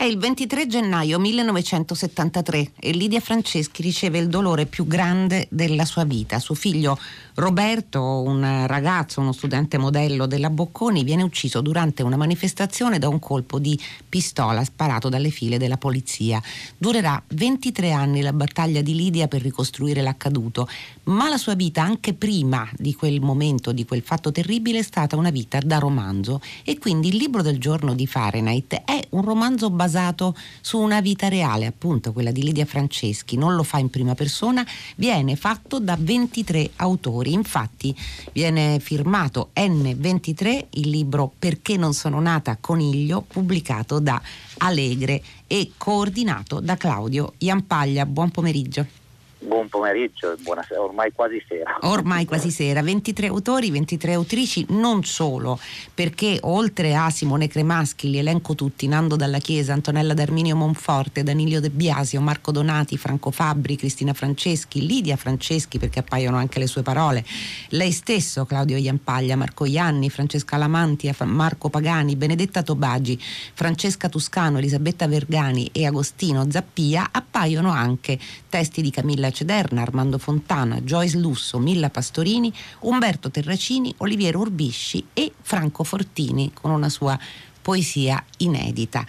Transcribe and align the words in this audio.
È 0.00 0.04
il 0.04 0.16
23 0.16 0.68
gennaio 0.68 1.18
1973 1.18 2.70
e 2.78 2.92
Lidia 2.92 3.18
Franceschi 3.18 3.82
riceve 3.82 4.18
il 4.18 4.28
dolore 4.28 4.64
più 4.66 4.86
grande 4.86 5.48
della 5.50 5.84
sua 5.84 6.04
vita. 6.04 6.38
Suo 6.38 6.54
figlio 6.54 6.96
Roberto, 7.34 8.00
un 8.00 8.64
ragazzo, 8.68 9.20
uno 9.20 9.32
studente 9.32 9.76
modello 9.76 10.26
della 10.26 10.50
Bocconi, 10.50 11.02
viene 11.02 11.24
ucciso 11.24 11.60
durante 11.62 12.04
una 12.04 12.16
manifestazione 12.16 13.00
da 13.00 13.08
un 13.08 13.18
colpo 13.18 13.58
di 13.58 13.76
pistola 14.08 14.62
sparato 14.62 15.08
dalle 15.08 15.30
file 15.30 15.58
della 15.58 15.78
polizia. 15.78 16.40
Durerà 16.76 17.20
23 17.26 17.90
anni 17.90 18.20
la 18.20 18.32
battaglia 18.32 18.82
di 18.82 18.94
Lidia 18.94 19.26
per 19.26 19.42
ricostruire 19.42 20.00
l'accaduto, 20.00 20.68
ma 21.04 21.28
la 21.28 21.38
sua 21.38 21.54
vita 21.54 21.82
anche 21.82 22.14
prima 22.14 22.68
di 22.76 22.94
quel 22.94 23.20
momento, 23.20 23.72
di 23.72 23.84
quel 23.84 24.02
fatto 24.02 24.30
terribile, 24.30 24.78
è 24.78 24.82
stata 24.82 25.16
una 25.16 25.30
vita 25.30 25.58
da 25.58 25.78
romanzo 25.78 26.40
e 26.62 26.78
quindi 26.78 27.08
il 27.08 27.16
libro 27.16 27.42
del 27.42 27.58
giorno 27.58 27.94
di 27.94 28.06
Fahrenheit 28.06 28.82
è 28.84 29.04
un 29.10 29.22
romanzo 29.22 29.70
basato 29.70 29.86
basato 29.88 30.36
su 30.60 30.78
una 30.78 31.00
vita 31.00 31.28
reale, 31.28 31.66
appunto 31.66 32.12
quella 32.12 32.30
di 32.30 32.42
Lidia 32.42 32.66
Franceschi, 32.66 33.36
non 33.36 33.54
lo 33.54 33.62
fa 33.62 33.78
in 33.78 33.88
prima 33.88 34.14
persona, 34.14 34.64
viene 34.96 35.34
fatto 35.34 35.80
da 35.80 35.96
23 35.98 36.70
autori. 36.76 37.32
Infatti 37.32 37.96
viene 38.32 38.78
firmato 38.78 39.50
N23, 39.54 40.66
il 40.70 40.90
libro 40.90 41.32
Perché 41.38 41.76
non 41.76 41.94
sono 41.94 42.20
nata 42.20 42.58
coniglio, 42.60 43.22
pubblicato 43.22 43.98
da 43.98 44.20
Alegre 44.58 45.22
e 45.46 45.72
coordinato 45.76 46.60
da 46.60 46.76
Claudio 46.76 47.32
Iampaglia. 47.38 48.04
Buon 48.04 48.30
pomeriggio. 48.30 49.07
Buon 49.40 49.68
pomeriggio, 49.68 50.34
buonasera, 50.40 50.82
ormai 50.82 51.12
quasi 51.12 51.40
sera. 51.46 51.78
Ormai 51.82 52.24
quasi 52.24 52.50
sera, 52.50 52.82
23 52.82 53.28
autori, 53.28 53.70
23 53.70 54.14
autrici, 54.14 54.66
non 54.70 55.04
solo, 55.04 55.60
perché 55.94 56.38
oltre 56.42 56.96
a 56.96 57.08
Simone 57.10 57.46
Cremaschi, 57.46 58.10
li 58.10 58.18
elenco 58.18 58.56
tutti, 58.56 58.88
Nando 58.88 59.14
Dalla 59.14 59.38
Chiesa, 59.38 59.72
Antonella 59.74 60.12
D'Arminio 60.12 60.56
Monforte, 60.56 61.22
Danilio 61.22 61.60
De 61.60 61.70
Biasio, 61.70 62.20
Marco 62.20 62.50
Donati, 62.50 62.98
Franco 62.98 63.30
Fabbri, 63.30 63.76
Cristina 63.76 64.12
Franceschi, 64.12 64.84
Lidia 64.84 65.14
Franceschi, 65.14 65.78
perché 65.78 66.00
appaiono 66.00 66.36
anche 66.36 66.58
le 66.58 66.66
sue 66.66 66.82
parole, 66.82 67.24
lei 67.68 67.92
stesso, 67.92 68.44
Claudio 68.44 68.76
Iampaglia, 68.76 69.36
Marco 69.36 69.64
Ianni, 69.66 70.10
Francesca 70.10 70.56
Lamanti, 70.56 71.14
Marco 71.26 71.70
Pagani, 71.70 72.16
Benedetta 72.16 72.64
Tobagi, 72.64 73.16
Francesca 73.54 74.08
Tuscano, 74.08 74.58
Elisabetta 74.58 75.06
Vergani 75.06 75.70
e 75.70 75.86
Agostino 75.86 76.50
Zappia, 76.50 77.10
appaiono 77.12 77.70
anche 77.70 78.18
testi 78.48 78.82
di 78.82 78.90
Camilla 78.90 79.26
Camilla 79.28 79.30
Cederna, 79.30 79.82
Armando 79.82 80.18
Fontana, 80.18 80.80
Joyce 80.80 81.18
Lusso, 81.18 81.58
Milla 81.58 81.90
Pastorini, 81.90 82.52
Umberto 82.80 83.30
Terracini, 83.30 83.94
Oliviero 83.98 84.40
Urbisci 84.40 85.08
e 85.12 85.32
Franco 85.40 85.84
Fortini 85.84 86.52
con 86.52 86.70
una 86.70 86.88
sua 86.88 87.18
poesia 87.60 88.22
inedita. 88.38 89.04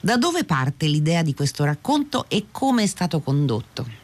Da 0.00 0.16
dove 0.16 0.44
parte 0.44 0.86
l'idea 0.86 1.22
di 1.22 1.34
questo 1.34 1.64
racconto 1.64 2.26
e 2.28 2.46
come 2.50 2.82
è 2.82 2.86
stato 2.86 3.20
condotto? 3.20 4.00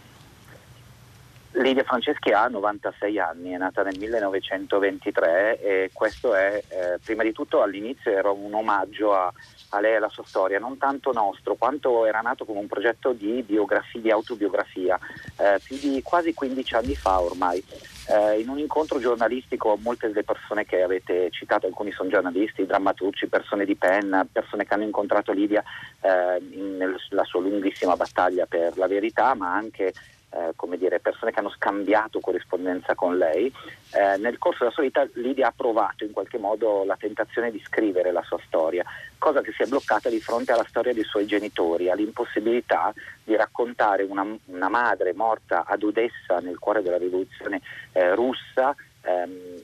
Lidia 1.53 1.83
Franceschi 1.83 2.31
ha 2.31 2.47
96 2.47 3.19
anni, 3.19 3.51
è 3.51 3.57
nata 3.57 3.83
nel 3.83 3.99
1923 3.99 5.61
e 5.61 5.91
questo 5.93 6.35
è, 6.35 6.63
eh, 6.69 6.99
prima 7.05 7.25
di 7.25 7.33
tutto 7.33 7.63
all'inizio 7.63 8.13
era 8.13 8.31
un 8.31 8.55
omaggio 8.55 9.13
a, 9.13 9.33
a 9.71 9.81
lei 9.81 9.93
e 9.93 9.97
alla 9.97 10.09
sua 10.09 10.25
storia, 10.25 10.59
non 10.59 10.79
tanto 10.79 11.13
nostro, 11.13 11.57
quanto 11.57 12.07
era 12.07 12.21
nato 12.21 12.45
come 12.45 12.61
un 12.61 12.67
progetto 12.67 13.13
di 13.13 13.43
biografia, 13.43 14.01
di 14.01 14.11
autobiografia, 14.11 14.99
eh, 15.37 15.61
più 15.63 15.77
di 15.77 16.01
quasi 16.03 16.35
15 16.35 16.75
anni 16.75 16.95
fa 16.95 17.21
ormai. 17.21 17.63
Eh, 18.11 18.41
in 18.41 18.49
un 18.49 18.59
incontro 18.59 18.99
giornalistico 18.99 19.77
molte 19.83 20.09
delle 20.09 20.25
persone 20.25 20.65
che 20.65 20.83
avete 20.83 21.29
citato, 21.31 21.67
alcuni 21.67 21.93
sono 21.93 22.09
giornalisti, 22.09 22.65
drammaturgi, 22.65 23.27
persone 23.27 23.67
di 23.67 23.77
penna, 23.77 24.27
persone 24.31 24.65
che 24.65 24.73
hanno 24.73 24.85
incontrato 24.85 25.33
Lidia 25.33 25.63
eh, 26.01 26.41
nella 26.41 27.25
sua 27.25 27.41
lunghissima 27.41 27.97
battaglia 27.97 28.47
per 28.47 28.79
la 28.79 28.87
verità, 28.87 29.35
ma 29.35 29.53
anche 29.53 29.93
eh, 30.31 30.53
come 30.57 30.77
dire, 30.77 31.01
persone 31.01 31.33
che 31.33 31.41
hanno 31.41 31.51
scambiato 31.51 32.21
corrispondenza 32.21 32.95
con 32.95 33.17
lei. 33.17 33.53
Eh, 33.93 34.17
nel 34.19 34.39
corso 34.39 34.59
della 34.61 34.71
sua 34.71 34.83
vita 34.83 35.07
Lidia 35.15 35.49
ha 35.49 35.55
provato 35.57 36.05
in 36.05 36.13
qualche 36.13 36.39
modo 36.39 36.85
la 36.85 36.97
tentazione 36.97 37.51
di 37.51 37.63
scrivere 37.65 38.13
la 38.13 38.23
sua 38.23 38.39
storia, 38.47 38.85
cosa 39.17 39.41
che 39.41 39.53
si 39.53 39.63
è 39.63 39.67
bloccata 39.67 40.09
di 40.09 40.21
fronte 40.21 40.53
alla 40.53 40.67
storia 40.69 40.93
dei 40.93 41.05
suoi 41.05 41.27
genitori, 41.27 41.91
all'impossibilità 41.91 42.93
di 43.25 43.37
raccontare 43.37 44.03
una, 44.03 44.27
una 44.47 44.69
madre 44.69 45.15
morta 45.15 45.65
ad 45.67 45.83
Odessa 45.83 46.41
nel 46.41 46.59
cuore 46.59 46.83
della 46.83 46.99
rivoluzione 46.99 47.61
eh, 47.93 48.15
russa. 48.15 48.75
Ehm, 49.03 49.63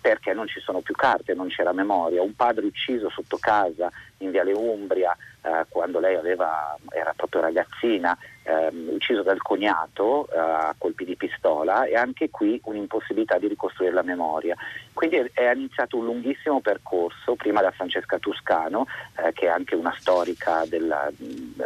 perché 0.00 0.32
non 0.32 0.46
ci 0.46 0.60
sono 0.60 0.80
più 0.80 0.94
carte, 0.94 1.34
non 1.34 1.48
c'era 1.48 1.72
memoria, 1.72 2.22
un 2.22 2.34
padre 2.34 2.64
ucciso 2.64 3.10
sotto 3.10 3.36
casa 3.38 3.90
in 4.18 4.30
Viale 4.30 4.52
Umbria 4.52 5.14
eh, 5.42 5.66
quando 5.68 5.98
lei 5.98 6.16
aveva, 6.16 6.76
era 6.90 7.12
proprio 7.14 7.42
ragazzina, 7.42 8.16
ehm, 8.42 8.88
ucciso 8.92 9.22
dal 9.22 9.40
cognato 9.40 10.28
eh, 10.28 10.38
a 10.38 10.74
colpi 10.76 11.04
di 11.04 11.16
pistola 11.16 11.84
e 11.84 11.96
anche 11.96 12.30
qui 12.30 12.60
un'impossibilità 12.64 13.38
di 13.38 13.48
ricostruire 13.48 13.92
la 13.92 14.02
memoria. 14.02 14.56
Quindi 14.92 15.16
è, 15.16 15.30
è 15.32 15.52
iniziato 15.52 15.96
un 15.96 16.04
lunghissimo 16.04 16.60
percorso, 16.60 17.34
prima 17.34 17.60
da 17.60 17.70
Francesca 17.70 18.18
Tuscano, 18.18 18.86
eh, 19.16 19.32
che 19.32 19.46
è 19.46 19.48
anche 19.48 19.74
una 19.74 19.94
storica 19.98 20.64
della, 20.66 21.10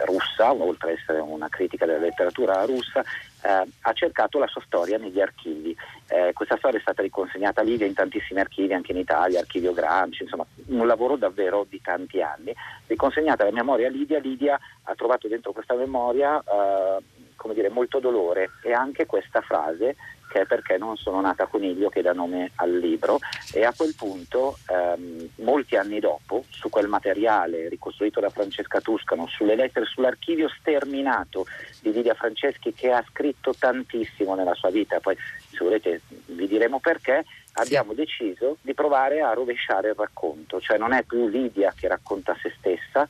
russa, 0.04 0.52
oltre 0.52 0.92
ad 0.92 0.98
essere 0.98 1.18
una 1.20 1.48
critica 1.48 1.86
della 1.86 1.98
letteratura 1.98 2.64
russa, 2.64 3.00
eh, 3.00 3.68
ha 3.80 3.92
cercato 3.92 4.38
la 4.38 4.46
sua 4.46 4.62
storia 4.66 4.98
negli 4.98 5.20
archivi. 5.20 5.76
Eh, 6.08 6.32
questa 6.32 6.56
storia 6.56 6.78
è 6.78 6.82
stata 6.82 7.02
riconsegnata 7.02 7.60
a 7.60 7.64
Livia 7.64 7.86
in 7.86 7.94
tantissimi 7.94 8.40
archivi, 8.40 8.74
anche 8.74 8.92
in 8.92 8.98
Italia, 8.98 9.40
Archivio 9.40 9.72
Gramsci, 9.72 10.22
insomma 10.22 10.46
un 10.68 10.86
lavoro 10.86 11.16
davvero 11.16 11.66
di 11.68 11.80
tanti 11.80 12.20
anni. 12.20 12.54
Riconsegnata 12.86 13.44
la 13.44 13.52
memoria 13.52 13.88
a 13.88 13.90
Lidia, 13.90 14.18
Lidia 14.18 14.58
ha 14.82 14.94
trovato 14.94 15.28
dentro 15.28 15.52
questa 15.52 15.74
memoria 15.74 16.38
eh, 16.40 17.02
come 17.36 17.54
dire, 17.54 17.68
molto 17.68 18.00
dolore 18.00 18.50
e 18.62 18.72
anche 18.72 19.06
questa 19.06 19.40
frase 19.40 19.96
che 20.28 20.40
è 20.40 20.46
perché 20.46 20.76
non 20.76 20.96
sono 20.96 21.20
nata 21.20 21.46
coniglio 21.46 21.88
che 21.88 22.02
dà 22.02 22.12
nome 22.12 22.50
al 22.56 22.76
libro 22.76 23.18
e 23.52 23.64
a 23.64 23.72
quel 23.74 23.94
punto 23.96 24.58
ehm, 24.68 25.28
molti 25.36 25.76
anni 25.76 26.00
dopo 26.00 26.44
su 26.48 26.68
quel 26.68 26.88
materiale 26.88 27.68
ricostruito 27.68 28.20
da 28.20 28.28
Francesca 28.28 28.80
Tuscano 28.80 29.28
sulle 29.28 29.54
lettere 29.54 29.86
sull'archivio 29.86 30.48
sterminato 30.48 31.46
di 31.80 31.92
Lidia 31.92 32.14
Franceschi 32.14 32.72
che 32.72 32.90
ha 32.90 33.04
scritto 33.08 33.54
tantissimo 33.56 34.34
nella 34.34 34.54
sua 34.54 34.70
vita 34.70 34.98
poi 34.98 35.16
se 35.16 35.62
volete 35.62 36.00
vi 36.26 36.48
diremo 36.48 36.80
perché 36.80 37.24
abbiamo 37.56 37.92
deciso 37.94 38.58
di 38.60 38.74
provare 38.74 39.20
a 39.20 39.32
rovesciare 39.32 39.88
il 39.90 39.94
racconto 39.96 40.60
cioè 40.60 40.78
non 40.78 40.92
è 40.92 41.02
più 41.04 41.28
Lidia 41.28 41.72
che 41.76 41.88
racconta 41.88 42.36
se 42.40 42.52
stessa 42.58 43.06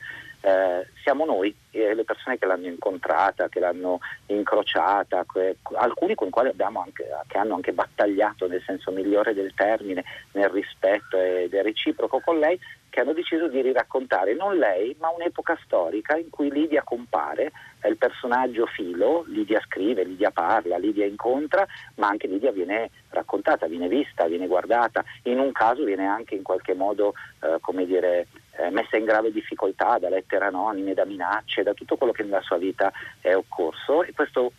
eh, 0.47 0.87
siamo 1.03 1.25
noi, 1.25 1.53
eh, 1.73 1.93
le 1.93 2.05
persone 2.05 2.39
che 2.39 2.47
l'hanno 2.47 2.69
incontrata, 2.69 3.49
che 3.49 3.59
l'hanno 3.59 3.99
incrociata, 4.27 5.25
que- 5.25 5.57
alcuni 5.75 6.15
con 6.15 6.29
i 6.29 6.31
quali 6.31 6.51
abbiamo 6.51 6.81
anche, 6.81 7.05
che 7.27 7.37
hanno 7.37 7.57
anche 7.57 7.73
battagliato 7.73 8.47
nel 8.47 8.63
senso 8.65 8.93
migliore 8.93 9.35
del 9.35 9.53
termine, 9.55 10.05
nel 10.33 10.49
rispetto 10.49 11.19
ed 11.19 11.53
è 11.53 11.63
reciproco 11.63 12.21
con 12.21 12.39
lei, 12.39 12.57
che 12.89 13.01
hanno 13.01 13.13
deciso 13.13 13.49
di 13.49 13.61
riraccontare 13.61 14.35
non 14.35 14.57
lei, 14.57 14.97
ma 15.01 15.11
un'epoca 15.11 15.59
storica 15.65 16.17
in 16.17 16.31
cui 16.31 16.49
Lidia 16.51 16.83
compare, 16.85 17.51
è 17.81 17.89
il 17.89 17.99
personaggio 17.99 18.67
filo, 18.67 19.25
Lidia 19.27 19.61
scrive, 19.67 20.05
Lidia 20.05 20.31
parla, 20.31 20.79
Lidia 20.79 21.05
incontra, 21.05 21.67
ma 21.97 22.07
anche 22.07 22.27
Lidia 22.27 22.53
viene 22.53 22.91
raccontata, 23.11 23.67
viene 23.67 23.89
vista, 23.89 24.27
viene 24.29 24.47
guardata, 24.47 25.05
in 25.25 25.41
un 25.41 25.53
caso 25.53 25.85
viene 25.85 26.07
anche 26.07 26.37
in 26.37 26.43
qualche 26.43 26.73
modo, 26.73 27.15
eh, 27.43 27.59
come 27.61 27.85
dire, 27.85 28.29
eh, 28.59 28.71
messa 28.71 28.97
in 28.97 29.05
grave 29.05 29.33
difficoltà 29.33 29.99
da 29.99 30.09
lettere 30.09 30.47
anonime, 30.47 30.95
da 30.95 31.05
minacce, 31.05 31.63
da 31.63 31.75
tutto 31.75 31.97
quello 31.97 32.13
che 32.13 32.23
nella 32.23 32.43
sua 32.43 32.57
vita 32.57 32.93
è 33.21 33.35
occorso 33.35 34.03
e 34.03 34.13
questo 34.13 34.53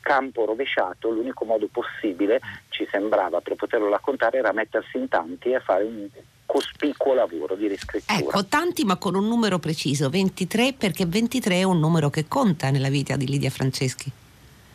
campo 0.00 0.44
rovesciato, 0.46 1.10
l'unico 1.10 1.44
modo 1.44 1.68
possibile, 1.70 2.40
ci 2.70 2.86
sembrava, 2.90 3.40
per 3.40 3.56
poterlo 3.56 3.90
raccontare 3.90 4.38
era 4.38 4.52
mettersi 4.52 4.96
in 4.96 5.08
tanti 5.08 5.50
e 5.50 5.60
fare 5.60 5.84
un 5.84 6.08
cospicuo 6.46 7.12
lavoro 7.12 7.54
di 7.54 7.68
riscrittura. 7.68 8.18
Ecco, 8.18 8.46
tanti 8.46 8.84
ma 8.84 8.96
con 8.96 9.14
un 9.14 9.28
numero 9.28 9.58
preciso, 9.58 10.08
23 10.08 10.72
perché 10.72 11.04
23 11.04 11.56
è 11.56 11.62
un 11.62 11.78
numero 11.78 12.08
che 12.08 12.26
conta 12.26 12.70
nella 12.70 12.88
vita 12.88 13.16
di 13.16 13.26
Lidia 13.26 13.50
Franceschi. 13.50 14.10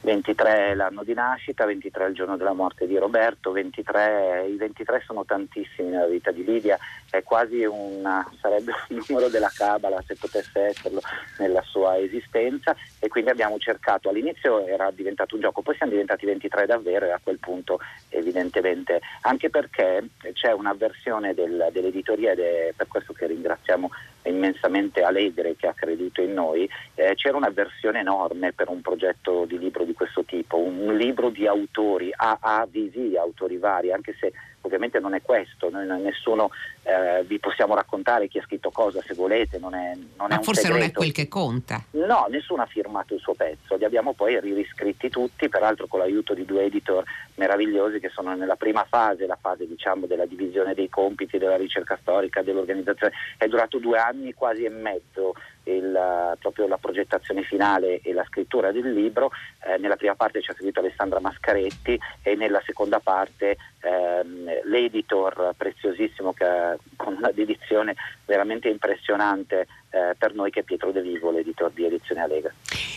23 0.04 0.72
è 0.72 0.76
l'anno 0.76 1.04
di 1.04 1.14
nascita, 1.14 1.66
23 1.66 2.06
è 2.06 2.08
il 2.10 2.14
giorno 2.14 2.36
della 2.36 2.52
morte 2.52 2.86
di 2.88 2.98
Roberto, 2.98 3.52
23, 3.52 4.48
i 4.50 4.58
23 4.58 5.02
sono 5.06 5.24
tantissimi 5.24 5.90
nella 5.90 6.08
vita 6.08 6.32
di 6.32 6.44
Lidia, 6.44 6.78
è 7.10 7.24
quasi 7.24 7.64
una, 7.64 8.30
sarebbe 8.42 8.74
un 8.90 9.02
numero 9.08 9.30
della 9.30 9.52
Cabala 9.54 10.04
se 10.06 10.16
potesse 10.20 10.60
esserlo 10.60 11.00
nella 11.38 11.62
sua 11.62 11.98
esistenza 11.98 12.76
e 13.00 13.08
quindi 13.08 13.30
abbiamo 13.30 13.58
cercato, 13.58 14.10
all'inizio 14.10 14.66
era 14.68 14.92
diventato 14.92 15.36
un 15.36 15.42
gioco, 15.42 15.62
poi 15.62 15.76
siamo 15.76 15.94
diventati 15.94 16.26
23 16.26 16.66
davvero 16.66 17.06
e 17.06 17.12
a 17.12 17.20
quel 17.24 17.40
punto 17.40 17.80
evidentemente, 18.10 19.00
anche 19.22 19.50
perché 19.50 20.10
c'è 20.34 20.52
una 20.52 20.74
versione 20.74 21.34
del, 21.34 21.70
dell'editoria 21.72 22.34
ed 22.34 22.40
è 22.40 22.74
per 22.76 22.88
questo 22.90 23.14
che 23.14 23.26
ringraziamo 23.28 23.90
immensamente 24.30 25.02
Allegre 25.02 25.56
che 25.56 25.68
ha 25.68 25.74
creduto 25.74 26.22
in 26.22 26.34
noi, 26.34 26.70
eh, 26.96 27.14
c'era 27.16 27.38
un'avversione 27.38 28.00
enorme 28.00 28.54
per 28.54 28.70
un 28.70 28.82
progetto 28.82 29.46
di 29.46 29.58
libro 29.58 29.84
di 29.84 29.94
questo 29.94 30.24
tipo, 30.24 30.58
un, 30.58 30.96
libro 30.96 31.30
di 31.30 31.48
autori, 31.48 32.12
AAVV, 32.16 33.16
autori 33.18 33.58
vari, 33.58 33.92
anche 33.92 34.16
se 34.20 34.32
ovviamente 34.64 35.00
non 35.00 35.14
è 35.14 35.22
questo, 35.22 35.70
noi, 35.70 35.86
nessuno 36.02 36.50
eh, 36.84 37.24
vi 37.26 37.40
possiamo 37.40 37.76
raccontare 37.76 38.28
chi 38.28 38.40
ha 38.40 38.44
scritto 38.44 38.72
cosa 38.72 39.02
se 39.02 39.14
volete, 39.14 39.60
non 39.60 39.74
è, 39.76 39.94
non 39.96 40.28
Ma 40.30 40.36
è 40.36 40.38
un 40.38 40.44
forse 40.44 40.62
segreto. 40.62 40.80
non 40.80 40.90
è 40.90 40.92
quel 40.92 41.12
che 41.12 41.28
conta. 41.28 41.84
No, 41.92 42.28
nessuno 42.30 42.62
ha 42.62 42.66
firmato 42.66 43.14
il 43.14 43.20
suo 43.20 43.34
pezzo, 43.34 43.76
li 43.76 43.86
abbiamo 43.86 44.14
poi 44.14 44.40
riscritti 44.40 45.10
tutti, 45.10 45.50
peraltro 45.50 45.88
con 45.88 46.00
l'aiuto 46.00 46.34
di 46.34 46.46
due 46.46 46.64
editor 46.64 47.04
meravigliosi 47.36 48.00
che 48.00 48.10
sono 48.10 48.36
nella 48.36 48.56
prima 48.56 48.86
fase, 48.88 49.26
la 49.26 49.38
fase 49.40 49.68
diciamo 49.68 50.06
della 50.06 50.26
divisione 50.26 50.74
dei 50.74 50.90
compiti, 50.90 51.38
della 51.38 51.58
ricerca 51.58 51.98
storica, 52.02 52.42
dell'organizzazione, 52.42 53.14
è 53.38 53.48
durato 53.48 53.80
due 53.80 53.98
anni 53.98 54.34
quasi 54.34 54.64
e 54.64 54.70
mezzo 54.70 55.34
il, 55.64 56.38
proprio 56.40 56.68
la 56.68 56.78
progettazione 56.78 57.44
finale 57.44 58.00
e 58.02 58.14
la 58.14 58.26
scrittura 58.26 58.72
del 58.72 58.92
libro. 58.92 59.32
Eh, 59.66 59.78
nella 59.78 59.96
prima 59.96 60.16
parte 60.16 60.42
ci 60.42 60.52
ha 60.52 60.56
seguito 60.56 60.80
Alessandra 60.80 61.20
Mascaretti 61.20 62.00
e 62.22 62.36
nella 62.36 62.62
seconda 62.66 63.00
parte 63.00 63.58
ehm, 63.82 64.62
l'editor 64.66 65.54
preziosissimo 65.56 66.34
che, 66.34 66.78
con 66.96 67.16
una 67.16 67.32
dedizione 67.32 67.96
veramente 68.26 68.70
impressionante 68.70 69.68
eh, 69.94 70.16
per 70.18 70.34
noi 70.34 70.50
che 70.50 70.62
è 70.62 70.64
Pietro 70.64 70.92
De 70.92 71.02
Vivo, 71.02 71.30
l'editor 71.30 71.72
di 71.72 71.86
Edizione 71.86 72.22
Alega. 72.22 72.52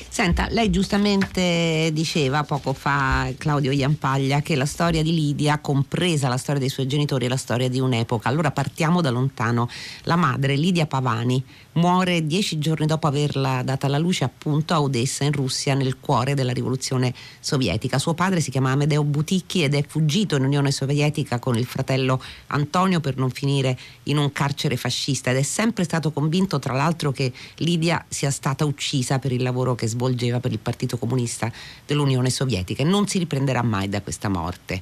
Senta, 0.09 0.47
lei 0.49 0.71
giustamente 0.71 1.91
diceva 1.93 2.43
poco 2.43 2.73
fa, 2.73 3.31
Claudio 3.37 3.71
Iampaglia, 3.71 4.41
che 4.41 4.57
la 4.57 4.65
storia 4.65 5.03
di 5.03 5.13
Lidia, 5.13 5.59
compresa 5.59 6.29
la 6.29 6.39
storia 6.39 6.61
dei 6.61 6.71
suoi 6.71 6.87
genitori, 6.87 7.27
è 7.27 7.29
la 7.29 7.37
storia 7.37 7.69
di 7.69 7.81
un'epoca. 7.81 8.31
Allora 8.31 8.51
partiamo 8.51 9.03
da 9.03 9.11
lontano. 9.11 9.69
La 10.05 10.17
madre, 10.17 10.57
Lidia 10.57 10.87
Pavani, 10.87 11.45
muore 11.73 12.27
dieci 12.27 12.57
giorni 12.57 12.87
dopo 12.87 13.07
averla 13.07 13.63
data 13.63 13.87
alla 13.87 13.99
luce 13.99 14.25
appunto 14.25 14.73
a 14.73 14.81
Odessa, 14.81 15.25
in 15.25 15.33
Russia, 15.33 15.75
nel 15.75 16.01
cuore 16.01 16.33
della 16.33 16.53
rivoluzione 16.53 17.13
sovietica. 17.39 17.99
Suo 17.99 18.15
padre 18.15 18.41
si 18.41 18.51
chiama 18.51 18.71
Amedeo 18.71 19.05
Buticchi 19.05 19.65
ed 19.65 19.75
è 19.75 19.85
fuggito 19.87 20.37
in 20.37 20.45
Unione 20.45 20.71
Sovietica 20.71 21.39
con 21.39 21.59
il 21.59 21.67
fratello 21.67 22.23
Antonio 22.47 23.01
per 23.01 23.19
non 23.19 23.29
finire 23.29 23.77
in 24.05 24.17
un 24.17 24.33
carcere 24.33 24.79
fascista 24.79 25.31
ed 25.31 25.37
è 25.37 25.43
sempre 25.43 25.85
stato 25.85 26.11
convinto, 26.11 26.59
tra 26.59 26.73
l'altro, 26.73 26.85
che 27.13 27.33
Lidia 27.57 28.05
sia 28.09 28.31
stata 28.31 28.65
uccisa 28.65 29.19
per 29.19 29.33
il 29.33 29.43
lavoro 29.43 29.75
che 29.75 29.87
svolgeva 29.89 30.41
per 30.41 30.53
il 30.53 30.59
Partito 30.59 30.99
Comunista 30.99 31.51
dell'Unione 31.85 32.31
Sovietica 32.31 32.83
e 32.83 32.87
non 32.87 33.09
si 33.09 33.19
riprenderà 33.19 33.63
mai 33.63 33.89
da 33.89 34.01
questa 34.03 34.29
morte. 34.29 34.81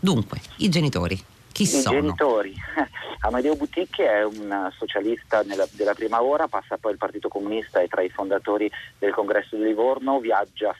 Dunque, 0.00 0.40
i 0.58 0.68
genitori, 0.68 1.22
chi 1.52 1.64
I 1.64 1.66
sono? 1.66 2.00
genitori. 2.00 2.54
Amadeo 3.24 3.54
Buticchi 3.54 4.02
è 4.02 4.24
un 4.24 4.68
socialista 4.76 5.42
nella, 5.42 5.64
della 5.70 5.94
prima 5.94 6.20
ora, 6.20 6.48
passa 6.48 6.76
poi 6.76 6.90
al 6.90 6.98
Partito 6.98 7.28
Comunista, 7.28 7.80
è 7.80 7.86
tra 7.86 8.02
i 8.02 8.08
fondatori 8.08 8.68
del 8.98 9.12
Congresso 9.12 9.54
di 9.54 9.62
Livorno, 9.62 10.18
viaggia, 10.18 10.74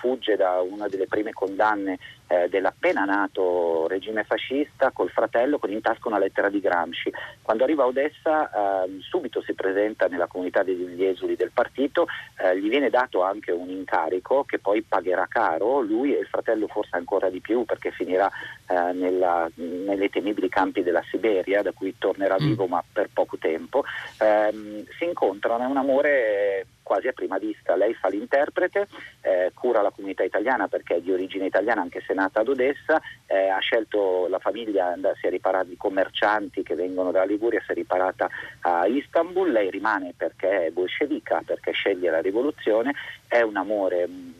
fugge 0.00 0.36
da 0.36 0.60
una 0.60 0.86
delle 0.86 1.06
prime 1.06 1.32
condanne 1.32 1.98
eh, 2.28 2.48
dell'appena 2.48 3.04
nato 3.04 3.88
regime 3.88 4.22
fascista 4.22 4.92
col 4.92 5.10
fratello 5.10 5.58
con 5.58 5.70
in 5.70 5.80
tasca 5.80 6.08
una 6.08 6.18
lettera 6.18 6.48
di 6.48 6.60
Gramsci. 6.60 7.12
Quando 7.42 7.64
arriva 7.64 7.82
a 7.82 7.86
Odessa 7.86 8.84
eh, 8.84 8.98
subito 9.00 9.42
si 9.42 9.52
presenta 9.54 10.06
nella 10.06 10.28
comunità 10.28 10.62
degli 10.62 11.04
esuli 11.04 11.34
del 11.34 11.50
partito, 11.52 12.06
eh, 12.38 12.56
gli 12.58 12.68
viene 12.68 12.88
dato 12.88 13.22
anche 13.22 13.50
un 13.50 13.68
incarico 13.68 14.44
che 14.44 14.60
poi 14.60 14.82
pagherà 14.82 15.26
caro, 15.28 15.80
lui 15.80 16.14
e 16.14 16.20
il 16.20 16.26
fratello 16.26 16.68
forse 16.68 16.96
ancora 16.96 17.28
di 17.28 17.40
più 17.40 17.64
perché 17.64 17.90
finirà 17.90 18.30
eh, 18.68 18.92
nella, 18.92 19.50
nelle 19.56 20.08
temibili 20.08 20.48
campi 20.48 20.84
della 20.84 21.02
Siberia 21.10 21.62
da 21.62 21.72
cui 21.80 21.94
tornerà 21.98 22.36
Mm. 22.38 22.46
vivo 22.46 22.66
ma 22.66 22.84
per 22.92 23.08
poco 23.12 23.38
tempo. 23.38 23.82
Ehm, 24.20 24.84
si 24.98 25.04
incontrano, 25.04 25.64
è 25.64 25.66
un 25.66 25.78
amore 25.78 26.66
quasi 26.82 27.08
a 27.08 27.12
prima 27.12 27.38
vista. 27.38 27.74
Lei 27.76 27.94
fa 27.94 28.08
l'interprete, 28.08 28.86
eh, 29.22 29.52
cura 29.54 29.80
la 29.80 29.90
comunità 29.90 30.24
italiana 30.24 30.68
perché 30.68 30.96
è 30.96 31.00
di 31.00 31.10
origine 31.12 31.46
italiana 31.46 31.80
anche 31.80 32.02
se 32.06 32.12
nata 32.12 32.40
ad 32.40 32.48
Odessa, 32.48 33.00
eh, 33.26 33.48
ha 33.48 33.58
scelto 33.60 34.26
la 34.28 34.38
famiglia, 34.40 34.94
si 35.18 35.26
è 35.26 35.30
riparata 35.30 35.64
di 35.64 35.76
commercianti 35.76 36.62
che 36.62 36.74
vengono 36.74 37.12
dalla 37.12 37.24
Liguria, 37.24 37.62
si 37.64 37.70
è 37.70 37.74
riparata 37.74 38.28
a 38.62 38.86
Istanbul, 38.86 39.50
lei 39.50 39.70
rimane 39.70 40.12
perché 40.16 40.66
è 40.66 40.70
bolscevica, 40.70 41.42
perché 41.46 41.70
sceglie 41.72 42.10
la 42.10 42.20
rivoluzione, 42.20 42.92
è 43.26 43.40
un 43.40 43.56
amore 43.56 44.06
mh, 44.06 44.34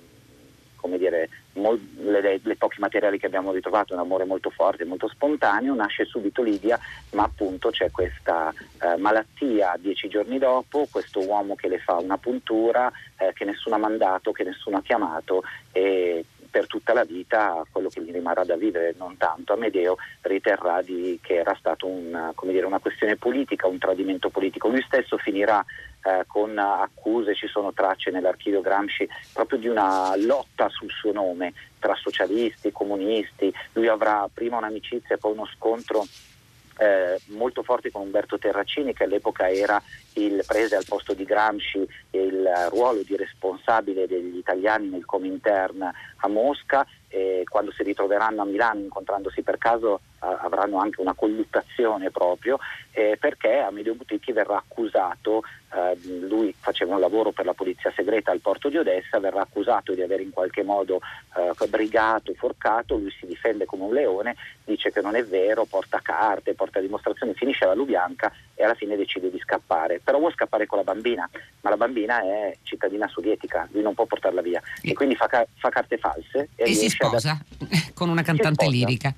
come 0.80 0.98
dire, 0.98 1.28
mol- 1.54 1.80
le, 1.98 2.20
le- 2.20 2.40
le 2.42 2.56
pochi 2.56 2.80
materiali 2.80 3.18
che 3.18 3.26
abbiamo 3.26 3.52
ritrovato, 3.52 3.92
un 3.92 4.00
amore 4.00 4.24
molto 4.24 4.50
forte, 4.50 4.84
molto 4.84 5.08
spontaneo, 5.08 5.74
nasce 5.74 6.04
subito 6.04 6.42
Lidia, 6.42 6.78
ma 7.10 7.24
appunto 7.24 7.70
c'è 7.70 7.90
questa 7.90 8.52
eh, 8.80 8.96
malattia 8.96 9.76
dieci 9.78 10.08
giorni 10.08 10.38
dopo, 10.38 10.88
questo 10.90 11.20
uomo 11.20 11.54
che 11.54 11.68
le 11.68 11.78
fa 11.78 11.96
una 11.96 12.18
puntura 12.18 12.90
eh, 13.18 13.32
che 13.34 13.44
nessuno 13.44 13.76
ha 13.76 13.78
mandato, 13.78 14.32
che 14.32 14.44
nessuno 14.44 14.78
ha 14.78 14.82
chiamato 14.82 15.42
e 15.72 16.24
per 16.50 16.66
tutta 16.66 16.92
la 16.92 17.04
vita 17.04 17.64
quello 17.70 17.88
che 17.88 18.02
gli 18.02 18.12
rimarrà 18.12 18.44
da 18.44 18.56
vivere, 18.56 18.94
non 18.98 19.16
tanto, 19.16 19.52
Amedeo 19.52 19.96
riterrà 20.22 20.82
di, 20.82 21.18
che 21.22 21.36
era 21.36 21.54
stata 21.58 21.86
un, 21.86 22.32
una 22.42 22.78
questione 22.78 23.16
politica, 23.16 23.66
un 23.66 23.78
tradimento 23.78 24.28
politico. 24.28 24.68
Lui 24.68 24.82
stesso 24.82 25.16
finirà 25.18 25.64
eh, 26.02 26.24
con 26.26 26.56
accuse, 26.58 27.34
ci 27.34 27.46
sono 27.46 27.72
tracce 27.72 28.10
nell'archivio 28.10 28.60
Gramsci 28.60 29.08
proprio 29.32 29.58
di 29.58 29.68
una 29.68 30.14
lotta 30.16 30.68
sul 30.68 30.90
suo 30.90 31.12
nome 31.12 31.52
tra 31.78 31.94
socialisti, 31.94 32.72
comunisti, 32.72 33.52
lui 33.72 33.88
avrà 33.88 34.28
prima 34.32 34.56
un'amicizia 34.56 35.14
e 35.14 35.18
poi 35.18 35.32
uno 35.32 35.46
scontro 35.54 36.04
eh, 36.78 37.20
molto 37.26 37.62
forte 37.62 37.90
con 37.90 38.02
Umberto 38.02 38.38
Terracini 38.38 38.94
che 38.94 39.04
all'epoca 39.04 39.50
era 39.50 39.80
il 40.14 40.42
prese 40.46 40.76
al 40.76 40.84
posto 40.86 41.14
di 41.14 41.24
Gramsci 41.24 41.86
il 42.10 42.68
ruolo 42.70 43.02
di 43.02 43.16
responsabile 43.16 44.06
degli 44.06 44.36
italiani 44.36 44.88
nel 44.88 45.04
Comintern 45.04 45.82
a 45.82 46.28
Mosca 46.28 46.86
e 47.08 47.44
quando 47.48 47.72
si 47.72 47.82
ritroveranno 47.82 48.42
a 48.42 48.44
Milano 48.44 48.80
incontrandosi 48.80 49.42
per 49.42 49.58
caso 49.58 50.00
avranno 50.20 50.78
anche 50.78 51.00
una 51.00 51.14
colluttazione 51.14 52.10
proprio 52.10 52.58
eh, 52.92 53.16
perché 53.18 53.58
Amedeo 53.58 53.94
Buticchi 53.94 54.32
verrà 54.32 54.56
accusato 54.56 55.42
eh, 55.72 55.98
lui 56.26 56.54
faceva 56.58 56.94
un 56.94 57.00
lavoro 57.00 57.30
per 57.30 57.46
la 57.46 57.54
polizia 57.54 57.92
segreta 57.94 58.30
al 58.30 58.40
porto 58.40 58.68
di 58.68 58.76
Odessa 58.76 59.18
verrà 59.18 59.40
accusato 59.40 59.94
di 59.94 60.02
aver 60.02 60.20
in 60.20 60.30
qualche 60.30 60.62
modo 60.62 61.00
eh, 61.36 61.68
brigato, 61.68 62.34
forcato 62.34 62.96
lui 62.96 63.10
si 63.18 63.26
difende 63.26 63.64
come 63.64 63.84
un 63.84 63.94
leone 63.94 64.36
dice 64.70 64.90
che 64.92 65.00
non 65.00 65.16
è 65.16 65.24
vero, 65.24 65.64
porta 65.64 66.00
carte, 66.02 66.54
porta 66.54 66.80
dimostrazioni, 66.80 67.34
finisce 67.34 67.64
alla 67.64 67.74
Lubianca 67.74 68.32
e 68.54 68.64
alla 68.64 68.74
fine 68.74 68.96
decide 68.96 69.30
di 69.30 69.38
scappare. 69.38 69.99
Però 70.02 70.18
vuole 70.18 70.34
scappare 70.34 70.66
con 70.66 70.78
la 70.78 70.84
bambina, 70.84 71.28
ma 71.60 71.70
la 71.70 71.76
bambina 71.76 72.20
è 72.22 72.56
cittadina 72.62 73.08
sovietica, 73.08 73.68
lui 73.72 73.82
non 73.82 73.94
può 73.94 74.06
portarla 74.06 74.40
via 74.42 74.60
e 74.82 74.92
quindi 74.94 75.14
fa, 75.16 75.26
ca- 75.26 75.46
fa 75.56 75.68
carte 75.68 75.98
false 75.98 76.48
e, 76.56 76.64
E 76.64 76.66
si 76.74 76.80
riesce 76.80 77.02
ad- 77.04 77.08
sposa 77.10 77.38
con 77.94 78.08
una 78.08 78.22
cantante 78.22 78.64
sposa. 78.64 78.70
lirica. 78.70 79.14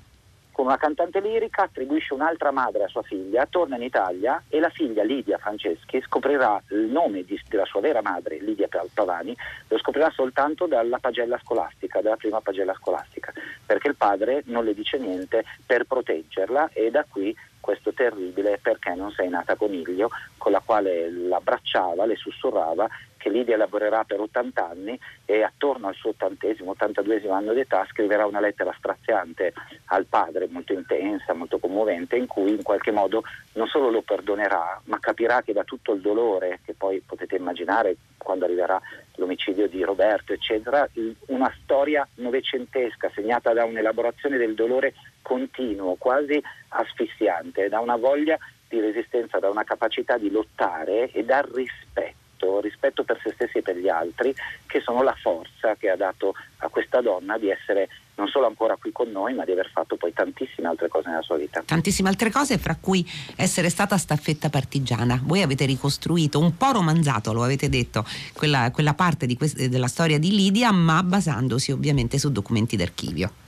con 0.51 0.65
una 0.67 0.77
cantante 0.77 1.19
lirica, 1.19 1.63
attribuisce 1.63 2.13
un'altra 2.13 2.51
madre 2.51 2.83
a 2.83 2.87
sua 2.87 3.01
figlia, 3.01 3.47
torna 3.49 3.75
in 3.75 3.81
Italia 3.81 4.39
e 4.49 4.59
la 4.59 4.69
figlia 4.69 5.03
Lidia 5.03 5.39
Franceschi 5.39 5.99
scoprirà 6.05 6.61
il 6.69 6.81
nome 6.91 7.23
di- 7.23 7.41
della 7.49 7.65
sua 7.65 7.81
vera 7.81 8.03
madre, 8.03 8.37
Lidia 8.39 8.67
Pavani, 8.93 9.35
lo 9.67 9.77
scoprirà 9.79 10.11
soltanto 10.11 10.67
dalla 10.67 10.99
pagella 10.99 11.39
scolastica, 11.43 12.01
dalla 12.01 12.17
prima 12.17 12.39
pagella 12.39 12.75
scolastica, 12.75 13.33
perché 13.65 13.87
il 13.87 13.95
padre 13.95 14.43
non 14.45 14.63
le 14.63 14.75
dice 14.75 14.99
niente 14.99 15.43
per 15.65 15.85
proteggerla 15.85 16.69
e 16.71 16.91
da 16.91 17.03
qui 17.09 17.35
questo 17.63 17.93
terribile 17.93 18.59
perché 18.61 18.93
non 18.93 19.11
sei 19.11 19.29
nata 19.29 19.55
coniglio, 19.55 20.09
con 20.37 20.51
la 20.51 20.61
quale 20.63 21.09
l'abbracciava, 21.09 22.05
le 22.05 22.17
sussurrava 22.17 22.89
che 23.23 23.29
Lidia 23.29 23.55
lavorerà 23.55 24.03
per 24.03 24.19
80 24.19 24.69
anni 24.69 24.99
e 25.23 25.43
attorno 25.43 25.87
al 25.87 25.95
suo 25.95 26.09
ottantesimo, 26.09 26.71
82 26.71 27.29
anno 27.29 27.53
d'età 27.53 27.87
scriverà 27.89 28.25
una 28.25 28.41
lettera 28.41 28.75
straziante 28.77 29.53
al 29.85 30.05
padre, 30.07 30.49
molto 30.49 30.73
intensa, 30.73 31.33
molto 31.33 31.57
commovente, 31.57 32.17
in 32.17 32.27
cui 32.27 32.51
in 32.51 32.63
qualche 32.63 32.91
modo 32.91 33.23
non 33.53 33.67
solo 33.67 33.89
lo 33.89 34.01
perdonerà, 34.01 34.81
ma 34.85 34.99
capirà 34.99 35.41
che 35.41 35.53
da 35.53 35.63
tutto 35.63 35.93
il 35.93 36.01
dolore, 36.01 36.59
che 36.65 36.73
poi 36.73 36.99
potete 36.99 37.37
immaginare 37.37 37.95
quando 38.17 38.43
arriverà 38.43 38.81
l'omicidio 39.15 39.69
di 39.69 39.81
Roberto, 39.83 40.33
eccetera, 40.33 40.85
una 41.27 41.53
storia 41.63 42.05
novecentesca 42.15 43.09
segnata 43.15 43.53
da 43.53 43.63
un'elaborazione 43.63 44.35
del 44.35 44.53
dolore 44.53 44.93
continuo, 45.23 45.95
quasi 45.95 46.39
asfissiante, 46.67 47.69
da 47.69 47.79
una 47.79 47.95
voglia 47.95 48.37
di 48.67 48.79
resistenza, 48.79 49.39
da 49.39 49.49
una 49.49 49.63
capacità 49.63 50.17
di 50.17 50.29
lottare 50.29 51.09
e 51.11 51.23
dal 51.23 51.43
rispetto, 51.43 52.59
rispetto 52.59 53.03
per 53.03 53.19
se 53.23 53.31
stessi 53.31 53.57
e 53.57 53.61
per 53.63 53.77
gli 53.77 53.89
altri, 53.89 54.35
che 54.67 54.81
sono 54.81 55.01
la 55.01 55.15
forza 55.19 55.75
che 55.75 55.89
ha 55.89 55.95
dato 55.95 56.35
a 56.57 56.67
questa 56.69 57.01
donna 57.01 57.37
di 57.37 57.49
essere 57.49 57.87
non 58.15 58.27
solo 58.27 58.45
ancora 58.45 58.75
qui 58.75 58.91
con 58.91 59.09
noi, 59.09 59.33
ma 59.33 59.43
di 59.43 59.51
aver 59.51 59.69
fatto 59.71 59.95
poi 59.95 60.13
tantissime 60.13 60.67
altre 60.67 60.87
cose 60.87 61.09
nella 61.09 61.21
sua 61.21 61.37
vita. 61.37 61.63
Tantissime 61.65 62.09
altre 62.09 62.29
cose, 62.29 62.57
fra 62.57 62.77
cui 62.79 63.07
essere 63.35 63.69
stata 63.69 63.97
staffetta 63.97 64.49
partigiana. 64.49 65.19
Voi 65.23 65.41
avete 65.41 65.65
ricostruito, 65.65 66.39
un 66.39 66.55
po' 66.55 66.71
romanzato, 66.71 67.33
lo 67.33 67.43
avete 67.43 67.69
detto, 67.69 68.05
quella, 68.33 68.69
quella 68.71 68.93
parte 68.93 69.25
quest- 69.35 69.65
della 69.65 69.87
storia 69.87 70.19
di 70.19 70.29
Lidia, 70.29 70.71
ma 70.71 71.01
basandosi 71.01 71.71
ovviamente 71.71 72.19
su 72.19 72.31
documenti 72.31 72.75
d'archivio. 72.75 73.42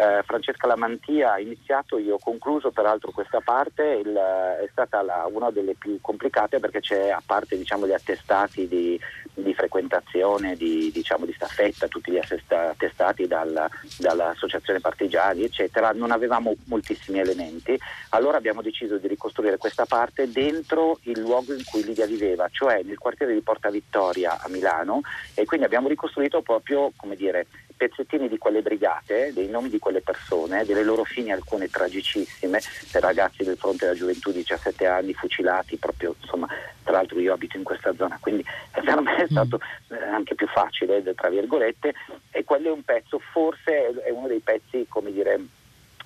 Eh, 0.00 0.22
Francesca 0.22 0.68
Lamantia 0.68 1.32
ha 1.32 1.40
iniziato, 1.40 1.98
io 1.98 2.14
ho 2.14 2.18
concluso 2.20 2.70
peraltro 2.70 3.10
questa 3.10 3.40
parte, 3.40 3.82
il- 3.82 4.14
è 4.14 4.68
stata 4.70 5.02
la- 5.02 5.28
una 5.28 5.50
delle 5.50 5.74
più 5.74 5.98
complicate 6.00 6.60
perché 6.60 6.78
c'è, 6.78 7.08
a 7.08 7.20
parte 7.24 7.56
diciamo, 7.58 7.84
gli 7.84 7.92
attestati 7.92 8.68
di, 8.68 9.00
di 9.34 9.52
frequentazione, 9.54 10.54
di, 10.54 10.92
diciamo, 10.92 11.24
di 11.26 11.32
staffetta, 11.32 11.88
tutti 11.88 12.12
gli 12.12 12.20
attestati 12.20 13.26
dal, 13.26 13.68
dall'associazione 13.98 14.78
partigiani, 14.78 15.42
eccetera, 15.42 15.90
non 15.92 16.12
avevamo 16.12 16.54
moltissimi 16.66 17.18
elementi, 17.18 17.76
allora 18.10 18.36
abbiamo 18.36 18.62
deciso 18.62 18.98
di 18.98 19.08
ricostruire 19.08 19.56
questa 19.56 19.84
parte 19.84 20.30
dentro 20.30 21.00
il 21.02 21.18
luogo 21.18 21.52
in 21.54 21.64
cui 21.64 21.82
Lidia 21.82 22.06
viveva, 22.06 22.46
cioè 22.52 22.82
nel 22.84 22.98
quartiere 22.98 23.34
di 23.34 23.40
Porta 23.40 23.68
Vittoria 23.68 24.38
a 24.40 24.48
Milano 24.48 25.00
e 25.34 25.44
quindi 25.44 25.66
abbiamo 25.66 25.88
ricostruito 25.88 26.40
proprio, 26.40 26.92
come 26.94 27.16
dire, 27.16 27.46
pezzettini 27.78 28.28
di 28.28 28.38
quelle 28.38 28.60
brigate, 28.60 29.32
dei 29.32 29.48
nomi 29.48 29.68
di 29.68 29.78
quelle 29.78 29.86
persone, 30.00 30.64
delle 30.64 30.82
loro 30.82 31.04
fini 31.04 31.32
alcune 31.32 31.68
tragicissime, 31.68 32.60
per 32.90 33.02
ragazzi 33.02 33.44
del 33.44 33.56
fronte 33.56 33.86
della 33.86 33.96
gioventù 33.96 34.30
di 34.30 34.38
17 34.38 34.86
anni 34.86 35.14
fucilati, 35.14 35.76
proprio 35.76 36.14
insomma, 36.20 36.48
tra 36.82 36.92
l'altro 36.92 37.18
io 37.20 37.32
abito 37.32 37.56
in 37.56 37.64
questa 37.64 37.94
zona, 37.94 38.18
quindi 38.20 38.44
per 38.72 39.00
me 39.00 39.16
è 39.16 39.22
mm. 39.24 39.26
stato 39.26 39.60
eh, 39.88 39.96
anche 39.96 40.34
più 40.34 40.46
facile, 40.46 41.02
tra 41.14 41.28
virgolette, 41.28 41.94
e 42.30 42.44
quello 42.44 42.68
è 42.68 42.72
un 42.72 42.84
pezzo, 42.84 43.18
forse 43.18 43.92
è 44.04 44.10
uno 44.10 44.26
dei 44.28 44.40
pezzi, 44.40 44.86
come 44.88 45.12
dire, 45.12 45.40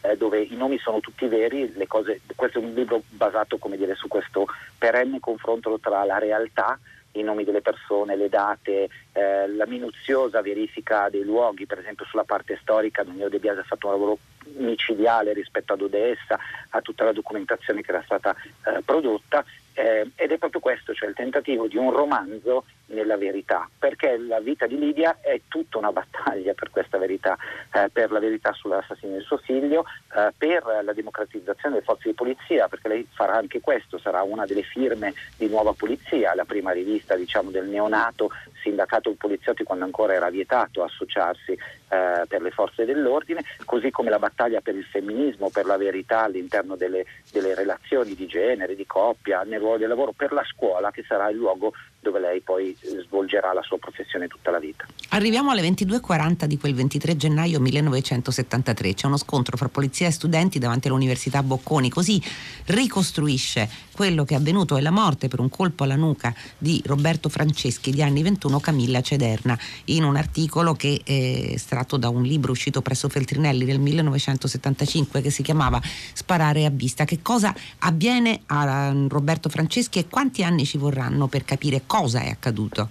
eh, 0.03 0.17
dove 0.17 0.41
i 0.41 0.57
nomi 0.57 0.79
sono 0.79 1.01
tutti 1.01 1.27
veri, 1.27 1.73
cose, 1.87 2.21
questo 2.35 2.59
è 2.59 2.63
un 2.63 2.73
libro 2.73 3.03
basato 3.09 3.59
come 3.59 3.77
dire, 3.77 3.95
su 3.95 4.09
questo 4.09 4.47
perenne 4.77 5.21
confronto 5.21 5.79
tra 5.79 6.05
la 6.05 6.19
realtà 6.19 6.79
i 7.13 7.23
nomi 7.23 7.45
delle 7.45 7.61
persone, 7.61 8.17
le 8.17 8.29
date, 8.29 8.89
eh, 9.13 9.49
la 9.49 9.67
minuziosa 9.67 10.41
verifica 10.41 11.09
dei 11.11 11.25
luoghi, 11.25 11.67
per 11.67 11.79
esempio 11.79 12.05
sulla 12.07 12.25
parte 12.25 12.59
storica 12.61 13.03
Daniele 13.03 13.31
De 13.31 13.39
Biasi 13.39 13.61
ha 13.61 13.65
fatto 13.65 13.87
un 13.87 13.93
lavoro 13.93 14.19
micidiale 14.57 15.33
rispetto 15.33 15.73
ad 15.73 15.83
Odessa, 15.83 16.39
a 16.71 16.81
tutta 16.81 17.05
la 17.05 17.13
documentazione 17.13 17.83
che 17.83 17.91
era 17.91 18.03
stata 18.05 18.35
eh, 18.35 18.83
prodotta 18.85 19.45
eh, 19.75 20.11
ed 20.15 20.33
è 20.33 20.39
proprio 20.39 20.61
questo, 20.61 20.93
cioè 20.95 21.09
il 21.09 21.15
tentativo 21.15 21.67
di 21.67 21.77
un 21.77 21.91
romanzo 21.93 22.65
nella 22.93 23.17
verità, 23.17 23.69
perché 23.79 24.17
la 24.19 24.41
vita 24.41 24.67
di 24.67 24.79
Lidia 24.79 25.19
è 25.21 25.41
tutta 25.49 25.79
una 25.79 25.93
battaglia 25.93 26.55
per 26.55 26.71
questa 26.71 26.99
verità, 26.99 27.37
eh, 27.73 27.89
per 27.93 28.11
la 28.11 28.19
verità 28.19 28.53
sull'assassinio 28.53 29.17
del 29.17 29.25
suo 29.25 29.39
figlio, 29.39 29.85
eh, 30.17 30.33
per 30.37 30.81
la 30.83 30.93
democratizzazione 30.93 31.75
delle 31.75 31.85
forze 31.85 32.09
di 32.09 32.15
polizia, 32.15 32.69
perché 32.69 32.89
lei 32.89 33.07
farà 33.13 33.35
anche 33.35 33.61
questo, 33.61 33.99
sarà 33.99 34.23
una 34.23 34.47
delle 34.47 34.63
firme 34.63 35.13
di 35.37 35.49
Nuova 35.49 35.73
Polizia, 35.73 36.35
la 36.35 36.45
prima 36.45 36.73
rivista 36.73 37.17
diciamo, 37.17 37.51
del 37.51 37.67
neonato 37.67 38.31
sindacato 38.63 39.13
poliziotti 39.19 39.65
quando 39.65 39.85
ancora 39.85 40.15
era 40.15 40.31
vietato 40.31 40.85
associarsi 40.85 41.53
eh, 41.53 42.25
per 42.29 42.41
le 42.41 42.51
forze 42.51 42.85
dell'ordine, 42.85 43.43
così 43.65 43.91
come 43.91 44.11
la 44.11 44.19
battaglia 44.19 44.61
per 44.61 44.77
il 44.77 44.85
femminismo, 44.85 45.51
per 45.51 45.67
la 45.67 45.77
verità 45.77 46.23
all'interno 46.23 46.77
delle, 46.77 47.05
delle 47.33 47.55
relazioni 47.55 48.15
di 48.15 48.27
genere, 48.27 48.75
di 48.77 48.87
coppia, 48.87 49.43
nel 49.43 49.61
ruolo 49.61 49.79
del 49.79 49.89
lavoro, 49.89 50.13
per 50.13 50.33
la 50.33 50.45
scuola 50.45 50.91
che 50.91 51.05
sarà 51.07 51.29
il 51.29 51.37
luogo 51.37 51.73
dove 52.03 52.19
lei 52.19 52.41
poi 52.41 52.77
svolgerà 53.07 53.53
la 53.53 53.63
sua 53.63 53.79
professione 53.79 54.27
tutta 54.27 54.51
la 54.51 54.59
vita. 54.59 54.85
Arriviamo 55.11 55.53
alle 55.53 55.63
22.40 55.63 56.47
di 56.47 56.59
quel 56.59 56.75
23 56.75 57.17
gennaio 57.17 57.61
1973, 57.61 58.95
c'è 58.95 59.07
uno 59.07 59.17
scontro 59.17 59.57
fra 59.57 59.69
polizia 59.69 60.09
e 60.09 60.11
studenti 60.11 60.59
davanti 60.59 60.89
all'Università 60.89 61.43
Bocconi, 61.43 61.89
così 61.89 62.21
ricostruisce 62.67 63.69
quello 63.93 64.25
che 64.25 64.35
è 64.35 64.37
avvenuto 64.39 64.77
e 64.77 64.81
la 64.81 64.91
morte 64.91 65.29
per 65.29 65.39
un 65.39 65.49
colpo 65.49 65.85
alla 65.85 65.97
nuca 65.97 66.35
di 66.59 66.83
Roberto 66.85 67.29
Franceschi 67.29 67.93
di 67.93 68.03
anni 68.03 68.23
21 68.23 68.59
Camilla 68.59 69.01
Cederna 69.01 69.57
in 69.87 70.03
un 70.03 70.17
articolo 70.17 70.75
che 70.75 71.01
è 71.05 71.53
estratto 71.53 71.97
da 71.99 72.09
un 72.09 72.23
libro 72.23 72.51
uscito 72.51 72.83
presso 72.83 73.09
Feltrinelli 73.09 73.65
nel 73.65 73.79
1975 73.79 75.21
che 75.21 75.31
si 75.31 75.43
chiamava 75.43 75.81
Sparare 76.13 76.65
a 76.65 76.71
vista. 76.71 77.05
Che 77.05 77.21
cosa 77.23 77.55
avviene 77.81 78.41
a 78.47 78.93
Roberto 79.09 79.49
Franceschi 79.49 80.01
e 80.01 80.09
quanti 80.09 80.43
anni 80.43 80.65
ci 80.65 80.79
vorranno 80.79 81.29
per 81.29 81.45
capire 81.45 81.83
cosa 81.93 82.23
è 82.23 82.31
accaduto? 82.31 82.89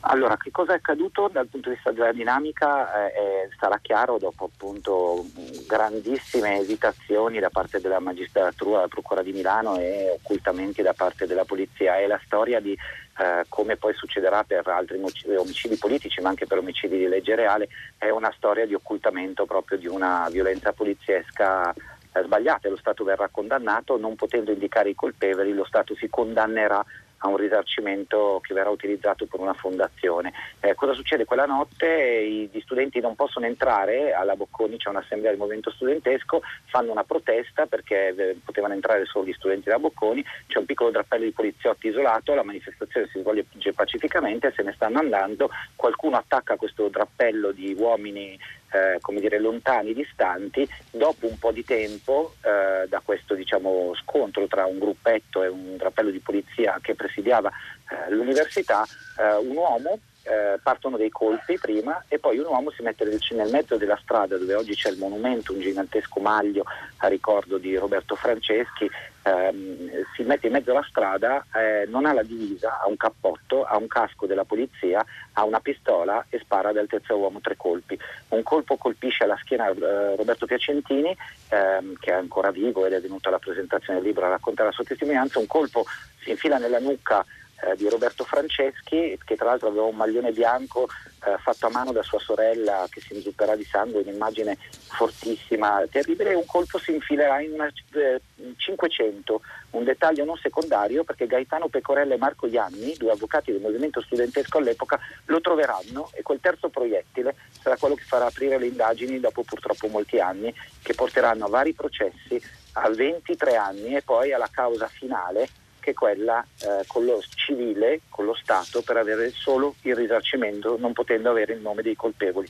Allora, 0.00 0.38
che 0.38 0.50
cosa 0.50 0.72
è 0.72 0.76
accaduto 0.76 1.28
dal 1.30 1.46
punto 1.46 1.68
di 1.68 1.74
vista 1.74 1.92
della 1.92 2.12
dinamica 2.12 3.10
eh, 3.10 3.50
sarà 3.60 3.78
chiaro 3.82 4.16
dopo 4.16 4.46
appunto 4.46 5.26
grandissime 5.66 6.58
esitazioni 6.58 7.38
da 7.38 7.50
parte 7.50 7.82
della 7.82 7.98
magistratura, 7.98 8.76
della 8.76 8.88
Procura 8.88 9.20
di 9.22 9.32
Milano 9.32 9.76
e 9.76 10.18
occultamenti 10.22 10.80
da 10.80 10.94
parte 10.94 11.26
della 11.26 11.44
polizia. 11.44 11.98
È 11.98 12.06
la 12.06 12.18
storia 12.24 12.60
di 12.60 12.72
eh, 12.72 13.44
come 13.50 13.76
poi 13.76 13.92
succederà 13.92 14.42
per 14.42 14.66
altri 14.68 14.98
omicidi 15.36 15.76
politici, 15.76 16.22
ma 16.22 16.30
anche 16.30 16.46
per 16.46 16.56
omicidi 16.56 16.96
di 16.96 17.08
legge 17.08 17.34
reale, 17.34 17.68
è 17.98 18.08
una 18.08 18.32
storia 18.34 18.64
di 18.64 18.72
occultamento 18.72 19.44
proprio 19.44 19.76
di 19.76 19.86
una 19.86 20.28
violenza 20.30 20.72
poliziesca 20.72 21.74
eh, 21.74 22.22
sbagliata. 22.22 22.70
Lo 22.70 22.78
Stato 22.78 23.04
verrà 23.04 23.28
condannato, 23.30 23.98
non 23.98 24.16
potendo 24.16 24.50
indicare 24.50 24.88
i 24.88 24.94
colpevoli, 24.94 25.52
lo 25.52 25.66
Stato 25.66 25.94
si 25.94 26.08
condannerà 26.08 26.82
a 27.18 27.28
un 27.28 27.36
risarcimento 27.36 28.40
che 28.42 28.54
verrà 28.54 28.70
utilizzato 28.70 29.26
per 29.26 29.40
una 29.40 29.54
fondazione. 29.54 30.32
Eh, 30.60 30.74
cosa 30.74 30.92
succede 30.92 31.24
quella 31.24 31.46
notte? 31.46 32.48
Gli 32.52 32.60
studenti 32.60 33.00
non 33.00 33.14
possono 33.14 33.46
entrare, 33.46 34.12
alla 34.12 34.36
Bocconi 34.36 34.76
c'è 34.76 34.88
un'assemblea 34.88 35.30
del 35.30 35.38
movimento 35.38 35.70
studentesco, 35.70 36.42
fanno 36.66 36.92
una 36.92 37.04
protesta 37.04 37.66
perché 37.66 38.14
eh, 38.16 38.36
potevano 38.44 38.74
entrare 38.74 39.04
solo 39.06 39.26
gli 39.26 39.32
studenti 39.32 39.64
della 39.64 39.78
Bocconi, 39.78 40.24
c'è 40.46 40.58
un 40.58 40.66
piccolo 40.66 40.90
drappello 40.90 41.24
di 41.24 41.32
poliziotti 41.32 41.88
isolato, 41.88 42.34
la 42.34 42.44
manifestazione 42.44 43.08
si 43.08 43.20
svolge 43.20 43.72
pacificamente, 43.72 44.52
se 44.54 44.62
ne 44.62 44.72
stanno 44.72 44.98
andando, 44.98 45.50
qualcuno 45.76 46.16
attacca 46.16 46.56
questo 46.56 46.88
drappello 46.88 47.50
di 47.52 47.74
uomini 47.76 48.38
eh, 48.70 48.98
come 49.00 49.20
dire, 49.20 49.38
lontani, 49.38 49.94
distanti, 49.94 50.68
dopo 50.90 51.26
un 51.26 51.38
po' 51.38 51.52
di 51.52 51.64
tempo 51.64 52.34
eh, 52.42 52.86
da 52.88 53.00
questo 53.04 53.34
diciamo, 53.34 53.94
scontro 54.02 54.46
tra 54.46 54.66
un 54.66 54.78
gruppetto 54.78 55.42
e 55.42 55.48
un 55.48 55.76
drappello 55.76 56.10
di 56.10 56.18
polizia 56.18 56.78
che 56.82 56.94
presidiava 57.08 57.50
eh, 57.50 58.10
l'università, 58.12 58.86
eh, 59.18 59.36
un 59.36 59.56
uomo 59.56 59.98
eh, 60.28 60.58
partono 60.62 60.96
dei 60.96 61.08
colpi 61.08 61.58
prima 61.58 62.04
e 62.06 62.18
poi 62.18 62.38
un 62.38 62.46
uomo 62.46 62.70
si 62.70 62.82
mette 62.82 63.04
nel 63.04 63.50
mezzo 63.50 63.76
della 63.76 63.98
strada 64.02 64.36
dove 64.36 64.54
oggi 64.54 64.74
c'è 64.74 64.90
il 64.90 64.98
monumento, 64.98 65.52
un 65.52 65.60
gigantesco 65.60 66.20
maglio 66.20 66.64
a 66.98 67.08
ricordo 67.08 67.56
di 67.56 67.76
Roberto 67.76 68.14
Franceschi, 68.14 68.90
ehm, 69.22 69.90
si 70.14 70.22
mette 70.24 70.48
in 70.48 70.52
mezzo 70.52 70.70
alla 70.72 70.84
strada, 70.86 71.46
eh, 71.54 71.86
non 71.88 72.04
ha 72.04 72.12
la 72.12 72.22
divisa, 72.22 72.80
ha 72.80 72.88
un 72.88 72.96
cappotto, 72.96 73.64
ha 73.64 73.76
un 73.76 73.86
casco 73.86 74.26
della 74.26 74.44
polizia, 74.44 75.04
ha 75.32 75.44
una 75.44 75.60
pistola 75.60 76.26
e 76.28 76.38
spara 76.40 76.70
ad 76.70 76.76
altezza 76.76 77.14
uomo 77.14 77.40
tre 77.40 77.56
colpi. 77.56 77.98
Un 78.28 78.42
colpo 78.42 78.76
colpisce 78.76 79.24
alla 79.24 79.38
schiena 79.40 79.68
eh, 79.68 80.16
Roberto 80.16 80.44
Piacentini, 80.44 81.16
ehm, 81.48 81.94
che 81.98 82.10
è 82.10 82.14
ancora 82.14 82.50
vivo 82.50 82.84
ed 82.84 82.92
è 82.92 83.00
venuto 83.00 83.28
alla 83.28 83.38
presentazione 83.38 84.00
del 84.00 84.08
libro 84.08 84.26
a 84.26 84.30
raccontare 84.30 84.68
la 84.68 84.74
sua 84.74 84.84
testimonianza, 84.84 85.38
un 85.38 85.46
colpo 85.46 85.84
si 86.20 86.30
infila 86.30 86.58
nella 86.58 86.78
nuca 86.80 87.24
eh, 87.60 87.76
di 87.76 87.88
Roberto 87.88 88.24
Franceschi, 88.24 89.18
che 89.24 89.36
tra 89.36 89.46
l'altro 89.46 89.68
aveva 89.68 89.84
un 89.84 89.96
maglione 89.96 90.32
bianco 90.32 90.88
eh, 91.24 91.36
fatto 91.38 91.66
a 91.66 91.70
mano 91.70 91.92
da 91.92 92.02
sua 92.02 92.20
sorella 92.20 92.86
che 92.88 93.00
si 93.00 93.14
inzupperà 93.14 93.56
di 93.56 93.64
sangue, 93.64 94.00
un'immagine 94.00 94.56
fortissima, 94.86 95.84
terribile, 95.90 96.30
e 96.30 96.34
un 96.34 96.46
colpo 96.46 96.78
si 96.78 96.92
infilerà 96.92 97.40
in 97.40 97.52
una 97.52 97.66
eh, 97.66 98.20
500, 98.56 99.40
un 99.70 99.84
dettaglio 99.84 100.24
non 100.24 100.36
secondario 100.36 101.04
perché 101.04 101.26
Gaetano 101.26 101.68
Pecorella 101.68 102.14
e 102.14 102.18
Marco 102.18 102.46
Ianni, 102.46 102.94
due 102.96 103.10
avvocati 103.10 103.50
del 103.52 103.60
movimento 103.60 104.00
studentesco 104.00 104.58
all'epoca, 104.58 104.98
lo 105.26 105.40
troveranno 105.40 106.10
e 106.14 106.22
quel 106.22 106.40
terzo 106.40 106.68
proiettile 106.68 107.34
sarà 107.60 107.76
quello 107.76 107.94
che 107.94 108.04
farà 108.04 108.26
aprire 108.26 108.58
le 108.58 108.66
indagini 108.66 109.18
dopo 109.20 109.42
purtroppo 109.42 109.88
molti 109.88 110.20
anni, 110.20 110.54
che 110.82 110.94
porteranno 110.94 111.46
a 111.46 111.48
vari 111.48 111.72
processi 111.72 112.40
a 112.72 112.88
23 112.88 113.56
anni 113.56 113.96
e 113.96 114.02
poi 114.02 114.32
alla 114.32 114.48
causa 114.50 114.86
finale 114.86 115.48
che 115.80 115.94
quella 115.94 116.44
eh, 116.60 116.84
con 116.86 117.04
lo 117.04 117.20
civile, 117.34 118.00
con 118.08 118.24
lo 118.24 118.34
Stato, 118.34 118.82
per 118.82 118.96
avere 118.96 119.30
solo 119.30 119.74
il 119.82 119.94
risarcimento, 119.94 120.76
non 120.78 120.92
potendo 120.92 121.30
avere 121.30 121.54
il 121.54 121.60
nome 121.60 121.82
dei 121.82 121.96
colpevoli. 121.96 122.48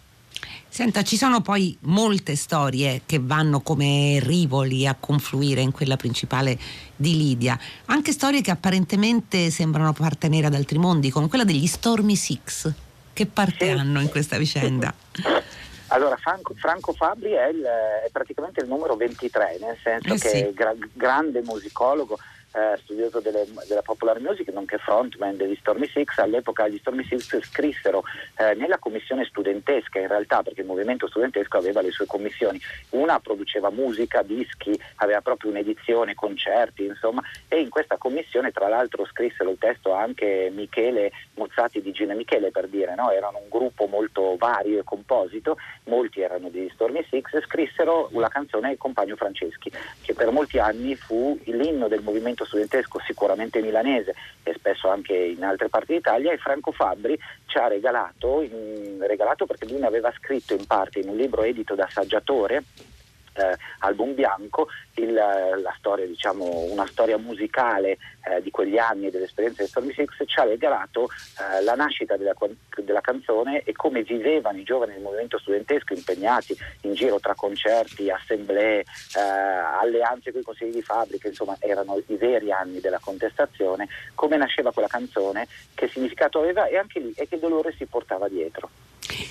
Senta, 0.71 1.03
ci 1.03 1.17
sono 1.17 1.41
poi 1.41 1.77
molte 1.83 2.37
storie 2.37 3.03
che 3.07 3.19
vanno 3.21 3.61
come 3.61 4.21
rivoli 4.23 4.87
a 4.87 4.95
confluire 4.99 5.63
in 5.63 5.73
quella 5.73 5.97
principale 5.97 6.59
di 6.95 7.17
Lidia, 7.17 7.59
anche 7.87 8.13
storie 8.13 8.43
che 8.43 8.51
apparentemente 8.51 9.51
sembrano 9.51 9.89
appartenere 9.89 10.47
ad 10.47 10.55
altri 10.55 10.79
mondi, 10.79 11.11
come 11.11 11.29
quella 11.29 11.45
degli 11.45 11.67
Stormy 11.67 12.15
Six. 12.15 12.71
Che 13.13 13.27
parte 13.27 13.65
sì. 13.65 13.71
hanno 13.71 14.01
in 14.01 14.09
questa 14.09 14.37
vicenda? 14.37 14.95
Allora, 15.89 16.17
Franco, 16.17 16.55
Franco 16.55 16.93
Fabri 16.93 17.31
è, 17.31 17.47
il, 17.47 17.63
è, 17.63 18.11
praticamente 18.11 18.61
il 18.61 18.69
numero 18.69 18.95
23, 18.95 19.59
nel 19.61 19.77
senso 19.83 20.13
eh 20.13 20.19
che 20.19 20.29
sì. 20.29 20.37
è 20.37 20.53
gra- 20.53 20.75
grande 20.93 21.41
musicologo, 21.43 22.19
eh, 22.53 22.77
studioso 22.79 23.21
delle, 23.21 23.47
della 23.67 23.83
popular 23.83 24.21
music, 24.21 24.49
nonché 24.53 24.79
frontman 24.79 25.37
degli 25.37 25.57
Stormy 25.61 25.89
Six, 25.89 26.19
all'epoca 26.19 26.69
gli 26.69 26.79
Stormy 26.79 27.05
Six 27.05 27.41
scrissero 27.43 28.05
eh, 28.37 28.55
nella 28.55 28.79
commissione 28.79 29.25
studentesca 29.25 29.99
in 29.99 30.09
realtà, 30.09 30.43
perché 30.43 30.63
il 30.63 30.67
movimento 30.67 31.07
studentesco 31.09 31.57
aveva 31.59 31.81
le 31.81 31.91
sue 31.91 32.07
commissioni, 32.07 32.61
una 32.91 33.21
produceva 33.21 33.71
musica, 33.71 34.23
dischi, 34.23 34.79
aveva 34.97 35.21
proprio 35.21 35.51
un'edizione, 35.51 36.15
concerti, 36.15 36.85
insomma, 36.85 37.23
e 37.49 37.61
in 37.61 37.69
questa 37.69 37.97
commissione 37.97 38.51
tra 38.51 38.69
l'altro 38.69 39.05
scrissero 39.07 39.51
il 39.51 39.59
testo 39.59 39.93
anche 39.93 40.51
Michele 40.53 41.13
Mozzati 41.35 41.81
di 41.83 41.93
Gine 41.93 42.15
Michele 42.15 42.51
per 42.51 42.69
dire, 42.69 42.95
no? 42.95 43.11
erano 43.11 43.39
un 43.39 43.49
gruppo 43.49 43.87
molto 43.87 44.37
vario 44.37 44.79
e 44.79 44.85
composito, 44.85 45.57
molti 45.85 46.21
erano 46.21 46.49
degli 46.49 46.71
Stormy 46.73 47.05
Six, 47.09 47.43
scrissero 47.45 48.09
la 48.13 48.29
canzone 48.29 48.73
Il 48.73 48.79
compagno 48.79 49.17
Franceschi, 49.17 49.71
che 50.03 50.15
per 50.15 50.31
molti 50.31 50.59
anni 50.59 50.95
fu 50.97 51.39
l'inno 51.45 51.89
del 51.89 52.03
movimento 52.03 52.38
movimento 52.39 52.45
studentesco 52.45 53.01
sicuramente 53.05 53.61
milanese 53.61 54.15
e 54.43 54.55
spesso 54.55 54.89
anche 54.89 55.15
in 55.15 55.43
altre 55.43 55.69
parti 55.69 55.95
d'Italia 55.95 56.33
e 56.33 56.39
Franco 56.39 56.73
Fabbri 56.73 57.19
ci 57.47 57.59
ha 57.59 57.67
regalato, 57.67 58.43
in, 58.43 58.99
regalato 59.01 59.47
perché 59.47 59.67
lui 59.67 59.81
ne 59.81 59.87
aveva 59.87 60.13
scritto 60.17 60.55
in 60.55 60.67
parte 60.67 61.01
in 61.01 61.09
un 61.09 61.17
libro 61.17 61.43
edito 61.43 61.75
da 61.75 61.89
Saggiatore 61.91 62.63
eh, 63.39 63.57
album 63.81 64.15
bianco, 64.15 64.69
il, 64.95 65.13
la 65.13 65.75
storia, 65.79 66.07
diciamo, 66.07 66.45
una 66.71 66.87
storia 66.87 67.19
musicale 67.19 67.99
eh, 68.25 68.43
di 68.43 68.51
quegli 68.51 68.79
anni 68.79 69.07
e 69.07 69.11
dell'esperienza 69.11 69.63
di 69.63 69.69
Stormy 69.69 69.93
Six 69.93 70.23
ci 70.27 70.39
ha 70.41 70.45
regalato 70.45 71.05
eh, 71.07 71.63
la 71.63 71.75
nascita 71.75 72.17
della, 72.17 72.35
della, 72.77 73.01
canzone 73.01 73.63
e 73.63 73.73
come 73.73 74.03
vivevano 74.03 74.59
i 74.59 74.65
giovani 74.65 74.93
del 74.93 75.03
movimento 75.03 75.39
studentesco 75.39 75.95
impegnati 75.95 76.57
in 76.83 76.95
giro 76.95 77.19
tra 77.21 77.35
concerti, 77.35 78.11
assemblee, 78.11 78.81
eh, 78.81 79.21
alleanze 79.21 80.33
con 80.33 80.41
i 80.41 80.45
consigli 80.45 80.73
di 80.73 80.83
fabbrica, 80.83 81.29
insomma 81.29 81.57
erano 81.61 82.01
i 82.07 82.17
veri 82.17 82.53
anni 82.53 82.81
della 82.81 83.01
contestazione, 83.01 83.89
come 84.15 84.37
nasceva 84.37 84.73
quella 84.73 84.89
canzone, 84.89 85.47
che 85.75 85.89
significato 85.89 86.41
aveva 86.41 86.67
e 86.67 86.77
anche 86.77 87.01
lì 87.01 87.13
e 87.17 87.29
che 87.29 87.39
dolore 87.39 87.73
si 87.73 87.87
portava 87.87 88.29
dietro. 88.29 88.69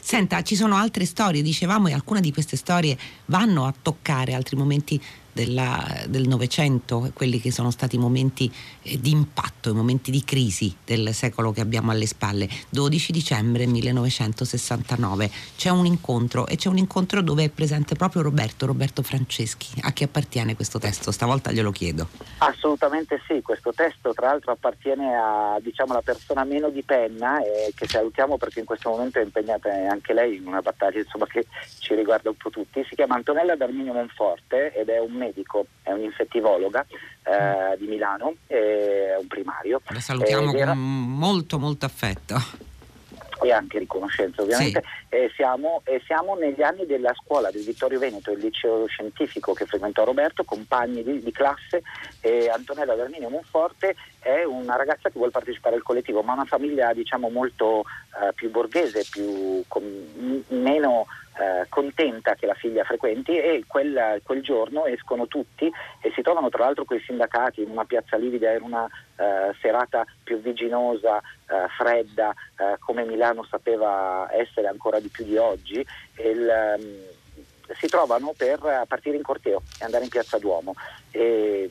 Senta, 0.01 0.41
ci 0.41 0.55
sono 0.55 0.75
altre 0.75 1.05
storie, 1.05 1.41
dicevamo, 1.41 1.88
e 1.88 1.93
alcune 1.93 2.22
di 2.22 2.31
queste 2.31 2.57
storie 2.57 2.98
vanno 3.25 3.65
a 3.65 3.74
toccare 3.79 4.34
altri 4.34 4.55
momenti 4.55 5.01
della, 5.38 6.03
del 6.08 6.27
Novecento, 6.27 7.12
quelli 7.13 7.39
che 7.39 7.51
sono 7.51 7.70
stati 7.70 8.00
momenti 8.00 8.51
eh, 8.82 9.00
di 9.00 9.12
impatto, 9.12 9.70
i 9.70 9.74
momenti 9.74 10.10
di 10.10 10.24
crisi 10.24 10.75
del 10.84 11.13
secolo 11.13 11.51
che 11.51 11.62
abbiamo 11.62 11.91
alle 11.91 12.08
spalle. 12.08 12.50
12 12.70 13.12
dicembre 13.12 13.67
1969 13.67 15.29
c'è 15.56 15.70
un 15.70 15.86
incontro 15.86 16.48
e 16.48 16.56
c'è 16.56 16.70
un 16.70 16.77
incontro 16.77 17.22
dove 17.22 17.44
è 17.44 17.50
presente 17.50 17.94
proprio 17.96 18.24
Roberto, 18.24 18.65
Roberto 18.65 19.03
Franceschi. 19.03 19.67
A 19.82 19.91
chi 19.91 20.03
appartiene 20.03 20.56
questo 20.56 20.79
testo? 20.79 21.12
Stavolta 21.12 21.51
glielo 21.51 21.70
chiedo. 21.70 22.08
Assolutamente 22.39 23.22
sì, 23.27 23.41
questo 23.44 23.72
testo 23.74 24.13
tra 24.13 24.27
l'altro 24.27 24.51
appartiene 24.51 25.13
a 25.13 25.60
diciamo, 25.62 25.94
la 25.94 26.01
persona 26.01 26.44
meno 26.46 26.70
di 26.70 26.82
penna 26.82 27.39
e 27.44 27.72
che 27.75 27.88
salutiamo 27.88 28.38
perché 28.38 28.60
in 28.60 28.65
questo 28.65 28.89
momento 28.89 29.20
è 29.20 29.24
impegnata 29.24 29.70
anche 29.70 30.13
lei 30.13 30.38
in 30.38 30.48
una 30.48 30.62
battaglia 30.62 30.98
insomma, 31.00 31.27
che 31.27 31.46
ci 31.79 31.94
riguarda 31.94 32.29
un 32.29 32.38
po' 32.38 32.50
tutti. 32.50 32.84
Si 32.89 32.96
chiama 32.96 33.15
Antonella 33.15 33.56
D'Arminio 33.56 33.94
Monforte 33.94 34.74
ed 34.74 34.89
è 34.89 35.00
un 35.00 35.12
medico, 35.12 35.26
è 35.84 35.91
un'infettivologa 35.91 36.86
eh, 37.24 37.77
di 37.77 37.88
Milano, 37.88 38.36
è 38.48 39.15
un 39.19 39.27
primario. 39.27 39.81
La 39.88 40.00
salutiamo 40.00 40.53
era... 40.53 40.72
con 40.72 40.79
molto 40.79 41.60
molto 41.60 41.86
affetto 41.86 42.36
e 43.41 43.51
anche 43.51 43.79
riconoscenza 43.79 44.41
ovviamente, 44.41 44.81
sì. 44.84 45.15
e, 45.15 45.31
siamo, 45.36 45.81
e, 45.86 46.01
siamo, 46.05 46.36
negli 46.36 46.62
anni 46.62 46.86
della 46.86 47.13
scuola 47.13 47.51
del 47.51 47.63
Vittorio 47.63 48.00
Veneto, 48.00 48.31
il 48.31 48.39
liceo 48.39 48.88
scientifico 48.88 49.53
che 49.53 49.65
frequentò 49.65 50.03
Roberto, 50.03 50.43
compagni 50.43 51.03
di, 51.03 51.19
di 51.19 51.31
classe 51.31 51.84
e 52.22 52.50
Antonella 52.50 52.96
D'Arminio 52.96 53.29
Monforte 53.29 53.96
è 54.19 54.43
una 54.43 54.75
ragazza 54.75 55.10
che 55.10 55.17
vuole 55.17 55.31
partecipare 55.31 55.75
al 55.75 55.84
collettivo, 55.84 56.22
ma 56.22 56.31
ha 56.31 56.36
una 56.36 56.46
famiglia 56.46 56.93
diciamo 56.93 57.29
molto 57.29 57.79
uh, 57.79 58.34
più 58.34 58.50
borghese, 58.50 59.05
più, 59.10 59.63
con, 59.67 60.43
meno 60.48 61.05
eh, 61.39 61.65
contenta 61.70 62.36
che 62.36 62.46
la 62.46 62.53
figlia 62.53 62.84
frequenti 62.84 63.38
e 63.38 63.63
quel, 63.67 64.22
quel, 64.24 64.41
giorno 64.41 64.86
escono 64.86 65.27
tutti 65.27 65.72
e 66.01 66.12
si 66.15 66.22
trovano 66.22 66.50
tra 66.50 66.63
l'altro 66.63 66.86
con 66.86 66.98
i 66.98 67.03
sindacati 67.06 67.62
in 67.62 67.70
una 67.70 67.86
piazza 67.86 68.17
livida, 68.17 68.53
in 68.53 68.63
una 68.63 68.88
eh, 69.15 69.53
serata 69.62 70.06
pioviginosa, 70.24 71.17
eh, 71.17 71.67
fredda, 71.77 72.34
eh, 72.58 72.77
come 72.79 73.06
Milano 73.06 73.44
sapeva 73.44 74.27
essere 74.32 74.67
ancora 74.67 75.00
di 75.00 75.10
più 75.10 75.25
di 75.25 75.38
oggi. 75.38 75.86
Il, 76.15 76.75
um, 76.77 77.15
si 77.77 77.88
trovano 77.88 78.34
per 78.36 78.86
partire 78.88 79.17
in 79.17 79.24
corteo 79.24 79.62
e 79.79 79.84
andare 79.84 80.06
in 80.06 80.10
piazza 80.10 80.38
Duomo. 80.39 80.74
E, 81.12 81.70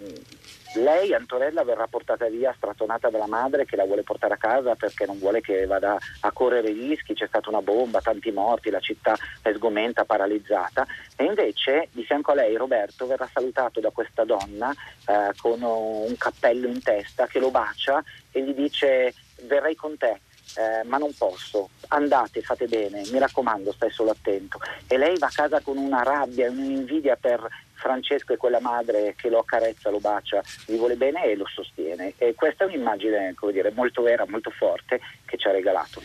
lei, 0.76 1.12
Antonella, 1.12 1.64
verrà 1.64 1.86
portata 1.86 2.28
via 2.28 2.54
strattonata 2.56 3.10
dalla 3.10 3.26
madre 3.26 3.64
che 3.64 3.76
la 3.76 3.84
vuole 3.84 4.02
portare 4.02 4.34
a 4.34 4.38
casa 4.38 4.74
perché 4.74 5.06
non 5.06 5.18
vuole 5.18 5.40
che 5.40 5.66
vada 5.66 5.98
a 6.20 6.30
correre 6.32 6.72
rischi, 6.72 7.14
c'è 7.14 7.26
stata 7.26 7.48
una 7.48 7.62
bomba, 7.62 8.00
tanti 8.00 8.30
morti, 8.30 8.70
la 8.70 8.80
città 8.80 9.16
è 9.42 9.52
sgomenta, 9.52 10.04
paralizzata. 10.04 10.86
E 11.16 11.24
invece 11.24 11.88
di 11.92 12.04
fianco 12.04 12.32
a 12.32 12.34
lei 12.34 12.56
Roberto 12.56 13.06
verrà 13.06 13.28
salutato 13.32 13.80
da 13.80 13.90
questa 13.90 14.24
donna 14.24 14.72
eh, 15.06 15.32
con 15.40 15.62
un 15.62 16.14
cappello 16.16 16.66
in 16.66 16.82
testa 16.82 17.26
che 17.26 17.38
lo 17.38 17.50
bacia 17.50 18.02
e 18.30 18.42
gli 18.42 18.54
dice 18.54 19.14
verrei 19.42 19.74
con 19.74 19.96
te 19.96 20.20
eh, 20.56 20.84
ma 20.84 20.96
non 20.96 21.12
posso, 21.16 21.70
andate, 21.88 22.40
fate 22.40 22.66
bene, 22.66 23.02
mi 23.10 23.18
raccomando, 23.18 23.72
stai 23.72 23.90
solo 23.90 24.10
attento. 24.10 24.58
E 24.86 24.96
lei 24.96 25.18
va 25.18 25.26
a 25.26 25.32
casa 25.32 25.60
con 25.60 25.76
una 25.76 26.02
rabbia, 26.02 26.50
un'invidia 26.50 27.16
per 27.16 27.46
Francesco 27.76 28.32
e 28.32 28.36
quella 28.36 28.60
madre 28.60 29.14
che 29.16 29.28
lo 29.28 29.38
accarezza, 29.38 29.90
lo 29.90 30.00
bacia, 30.00 30.42
gli 30.66 30.76
vuole 30.76 30.96
bene 30.96 31.24
e 31.24 31.36
lo 31.36 31.46
sostiene. 31.46 32.14
E 32.16 32.34
questa 32.34 32.64
è 32.64 32.66
un'immagine 32.66 33.34
dire, 33.52 33.70
molto 33.70 34.02
vera, 34.02 34.24
molto 34.28 34.50
forte 34.50 35.00
che 35.24 35.36
ci 35.36 35.46
ha 35.46 35.52
regalato. 35.52 36.02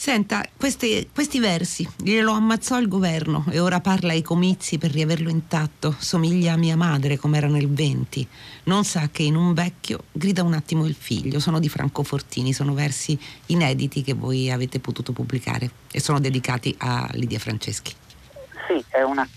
Senta, 0.00 0.42
questi, 0.56 1.10
questi 1.12 1.40
versi 1.40 1.86
glielo 1.98 2.32
ammazzò 2.32 2.78
il 2.78 2.88
governo 2.88 3.44
e 3.50 3.60
ora 3.60 3.80
parla 3.80 4.12
ai 4.12 4.22
comizi 4.22 4.78
per 4.78 4.90
riaverlo 4.90 5.28
intatto. 5.28 5.94
Somiglia 5.98 6.54
a 6.54 6.56
mia 6.56 6.74
madre 6.74 7.18
come 7.18 7.36
era 7.36 7.48
nel 7.48 7.68
20. 7.68 8.26
Non 8.64 8.84
sa 8.84 9.10
che 9.12 9.24
in 9.24 9.36
un 9.36 9.52
vecchio 9.52 10.04
grida 10.10 10.42
un 10.42 10.54
attimo 10.54 10.86
il 10.86 10.94
figlio. 10.94 11.38
Sono 11.38 11.60
di 11.60 11.68
Franco 11.68 12.02
Fortini, 12.02 12.54
sono 12.54 12.72
versi 12.72 13.18
inediti 13.48 14.02
che 14.02 14.14
voi 14.14 14.50
avete 14.50 14.80
potuto 14.80 15.12
pubblicare 15.12 15.68
e 15.92 16.00
sono 16.00 16.18
dedicati 16.18 16.74
a 16.78 17.06
Lidia 17.12 17.38
Franceschi. 17.38 17.94
Sì, 18.68 18.82
è 18.88 19.02
una 19.02 19.28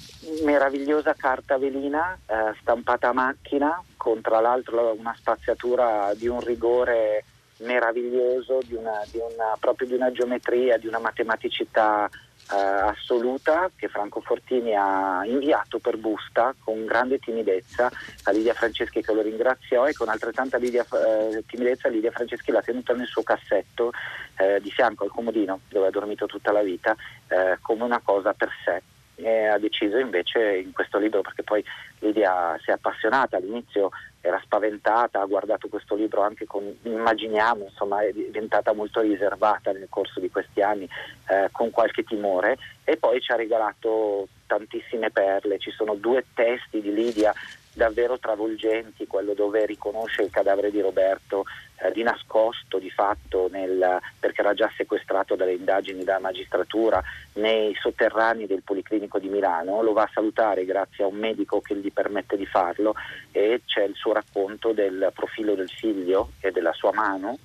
meravigliosa 0.44 1.14
carta 1.14 1.58
velina 1.58 2.18
eh, 2.26 2.54
stampata 2.60 3.10
a 3.10 3.14
macchina 3.14 3.82
con 3.98 4.22
tra 4.22 4.40
l'altro 4.40 4.94
una 4.98 5.16
spaziatura 5.18 6.14
di 6.16 6.28
un 6.28 6.40
rigore 6.42 7.24
meraviglioso, 7.60 8.60
di 8.66 8.76
una, 8.76 9.02
di 9.10 9.18
una, 9.18 9.56
proprio 9.60 9.88
di 9.88 9.94
una 9.94 10.12
geometria, 10.12 10.78
di 10.78 10.88
una 10.88 11.00
matematicità 11.00 12.10
eh, 12.52 12.56
assoluta 12.56 13.72
che 13.76 13.88
Franco 13.88 14.20
Fortini 14.20 14.76
ha 14.76 15.26
inviato 15.26 15.80
per 15.80 15.98
busta 15.98 16.54
con 16.60 16.86
grande 16.86 17.20
timidezza 17.20 17.90
a 18.24 18.32
Lidia 18.32 18.54
Franceschi 18.54 19.02
che 19.02 19.14
lo 19.14 19.22
ringraziò 19.22 19.88
e 19.88 19.94
con 19.94 20.10
altrettanta 20.10 20.58
Lidia, 20.58 20.84
eh, 20.84 21.44
timidezza 21.48 21.88
Lidia 21.88 22.12
Franceschi 22.12 22.52
l'ha 22.52 22.62
tenuta 22.62 22.94
nel 22.94 23.08
suo 23.08 23.24
cassetto 23.24 23.92
eh, 24.38 24.60
di 24.62 24.72
fianco 24.72 25.06
al 25.06 25.12
comodino 25.12 25.62
dove 25.70 25.88
ha 25.88 25.92
dormito 25.92 26.26
tutta 26.26 26.52
la 26.52 26.62
vita 26.62 26.96
eh, 27.30 27.58
come 27.62 27.84
una 27.84 28.02
cosa 28.04 28.34
per 28.34 28.50
sé 28.66 28.82
e 29.16 29.46
ha 29.46 29.58
deciso 29.58 29.98
invece 29.98 30.58
in 30.58 30.72
questo 30.72 30.98
libro 30.98 31.22
perché 31.22 31.44
poi 31.44 31.64
Lidia 32.00 32.58
si 32.62 32.70
è 32.70 32.74
appassionata 32.74 33.38
all'inizio 33.38 33.92
era 34.26 34.40
spaventata, 34.42 35.20
ha 35.20 35.26
guardato 35.26 35.68
questo 35.68 35.96
libro 35.96 36.22
anche 36.22 36.46
con, 36.46 36.64
immaginiamo, 36.84 37.66
insomma 37.66 38.04
è 38.04 38.12
diventata 38.14 38.72
molto 38.72 39.02
riservata 39.02 39.74
nel 39.74 39.88
corso 39.90 40.22
di 40.22 40.30
questi 40.30 40.62
anni 40.62 40.88
eh, 41.28 41.50
con 41.52 41.72
qualche 41.72 42.04
timore 42.04 42.58
e 42.86 42.96
poi 42.96 43.20
ci 43.20 43.34
ha 43.34 43.36
regalato 43.36 44.30
tantissime 44.48 45.12
perle, 45.12 45.60
ci 45.60 45.72
sono 45.72 45.96
due 45.96 46.24
testi 46.34 46.80
di 46.80 46.94
Lidia 46.94 47.34
davvero 47.74 48.20
travolgenti, 48.20 49.08
quello 49.08 49.34
dove 49.34 49.66
riconosce 49.66 50.22
il 50.22 50.30
cadavere 50.30 50.72
di 50.72 50.80
Roberto 50.80 51.46
eh, 51.84 51.92
di 51.92 52.04
nascosto 52.04 52.78
di 52.78 52.90
fatto 52.90 53.50
nel, 53.52 54.00
perché 54.20 54.42
era 54.42 54.54
già 54.54 54.72
sequestrato 54.76 55.36
dalle 55.36 55.54
indagini 55.54 56.04
della 56.04 56.20
magistratura 56.20 57.02
nei 57.34 57.76
sotterranei 57.76 58.46
del 58.46 58.62
Policlinico 58.64 59.20
di 59.20 59.28
Milano, 59.28 59.82
lo 59.82 59.94
va 59.94 60.04
a 60.04 60.12
salutare 60.14 60.66
grazie 60.66 61.04
a 61.04 61.08
un 61.08 61.16
medico 61.16 61.62
che 61.62 61.76
gli 61.76 61.92
permette 61.92 62.38
di 62.38 62.46
farlo 62.46 62.94
e 63.32 63.62
c'è 63.66 63.84
il 63.84 63.96
suo 63.96 64.14
racconto 64.14 64.72
del 64.72 65.12
profilo 65.14 65.56
del 65.56 65.70
figlio 65.70 66.32
e 66.40 66.52
della 66.52 66.74
sua 66.74 66.94
mano, 66.94 67.38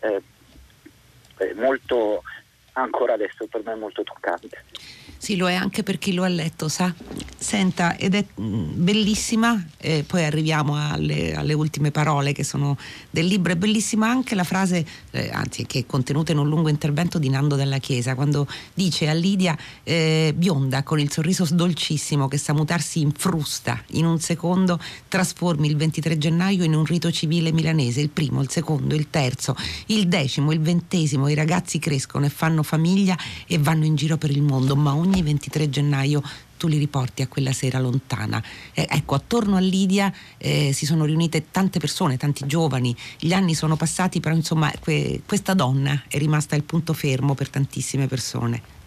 eh, 0.00 0.22
molto, 1.54 2.22
ancora 2.72 3.12
adesso 3.12 3.46
per 3.46 3.62
me 3.64 3.74
molto 3.74 4.02
toccante. 4.02 4.64
Sì, 5.22 5.36
lo 5.36 5.50
è 5.50 5.54
anche 5.54 5.82
per 5.82 5.98
chi 5.98 6.14
lo 6.14 6.22
ha 6.22 6.28
letto, 6.28 6.68
sa. 6.68 6.94
Senta, 7.36 7.94
ed 7.98 8.14
è 8.14 8.24
mm, 8.40 8.70
bellissima, 8.82 9.66
e 9.76 10.02
poi 10.06 10.24
arriviamo 10.24 10.76
alle, 10.76 11.34
alle, 11.34 11.52
ultime 11.52 11.90
parole 11.90 12.32
che 12.32 12.42
sono 12.42 12.78
del 13.10 13.26
libro, 13.26 13.52
è 13.52 13.56
bellissima 13.56 14.08
anche 14.08 14.34
la 14.34 14.44
frase, 14.44 14.82
eh, 15.10 15.28
anzi 15.30 15.66
che 15.66 15.80
è 15.80 15.86
contenuta 15.86 16.32
in 16.32 16.38
un 16.38 16.48
lungo 16.48 16.70
intervento 16.70 17.18
di 17.18 17.28
Nando 17.28 17.54
della 17.54 17.76
Chiesa, 17.76 18.14
quando 18.14 18.46
dice 18.72 19.10
a 19.10 19.12
Lidia, 19.12 19.54
eh, 19.82 20.32
bionda, 20.34 20.82
con 20.82 20.98
il 20.98 21.12
sorriso 21.12 21.46
dolcissimo 21.50 22.26
che 22.26 22.38
sa 22.38 22.54
mutarsi 22.54 23.02
in 23.02 23.12
frusta, 23.12 23.78
in 23.88 24.06
un 24.06 24.18
secondo 24.20 24.80
trasformi 25.06 25.68
il 25.68 25.76
23 25.76 26.16
gennaio 26.16 26.64
in 26.64 26.74
un 26.74 26.86
rito 26.86 27.10
civile 27.10 27.52
milanese, 27.52 28.00
il 28.00 28.08
primo, 28.08 28.40
il 28.40 28.50
secondo, 28.50 28.94
il 28.94 29.10
terzo, 29.10 29.54
il 29.86 30.08
decimo, 30.08 30.50
il 30.52 30.60
ventesimo, 30.60 31.28
i 31.28 31.34
ragazzi 31.34 31.78
crescono 31.78 32.24
e 32.24 32.30
fanno 32.30 32.62
famiglia 32.62 33.18
e 33.46 33.58
vanno 33.58 33.84
in 33.84 33.96
giro 33.96 34.16
per 34.16 34.30
il 34.30 34.40
mondo, 34.40 34.76
ma 34.76 34.94
ogni 34.94 35.09
ogni 35.10 35.22
23 35.22 35.68
gennaio 35.68 36.22
tu 36.56 36.68
li 36.68 36.78
riporti 36.78 37.22
a 37.22 37.26
quella 37.26 37.52
sera 37.52 37.78
lontana. 37.78 38.42
Eh, 38.74 38.86
ecco, 38.88 39.14
attorno 39.14 39.56
a 39.56 39.60
Lidia 39.60 40.12
eh, 40.38 40.72
si 40.72 40.86
sono 40.86 41.04
riunite 41.04 41.50
tante 41.50 41.78
persone, 41.78 42.16
tanti 42.16 42.46
giovani, 42.46 42.94
gli 43.18 43.32
anni 43.32 43.54
sono 43.54 43.76
passati, 43.76 44.20
però 44.20 44.34
insomma 44.34 44.70
que- 44.78 45.22
questa 45.26 45.54
donna 45.54 46.04
è 46.06 46.18
rimasta 46.18 46.56
il 46.56 46.64
punto 46.64 46.92
fermo 46.92 47.34
per 47.34 47.48
tantissime 47.48 48.06
persone. 48.06 48.79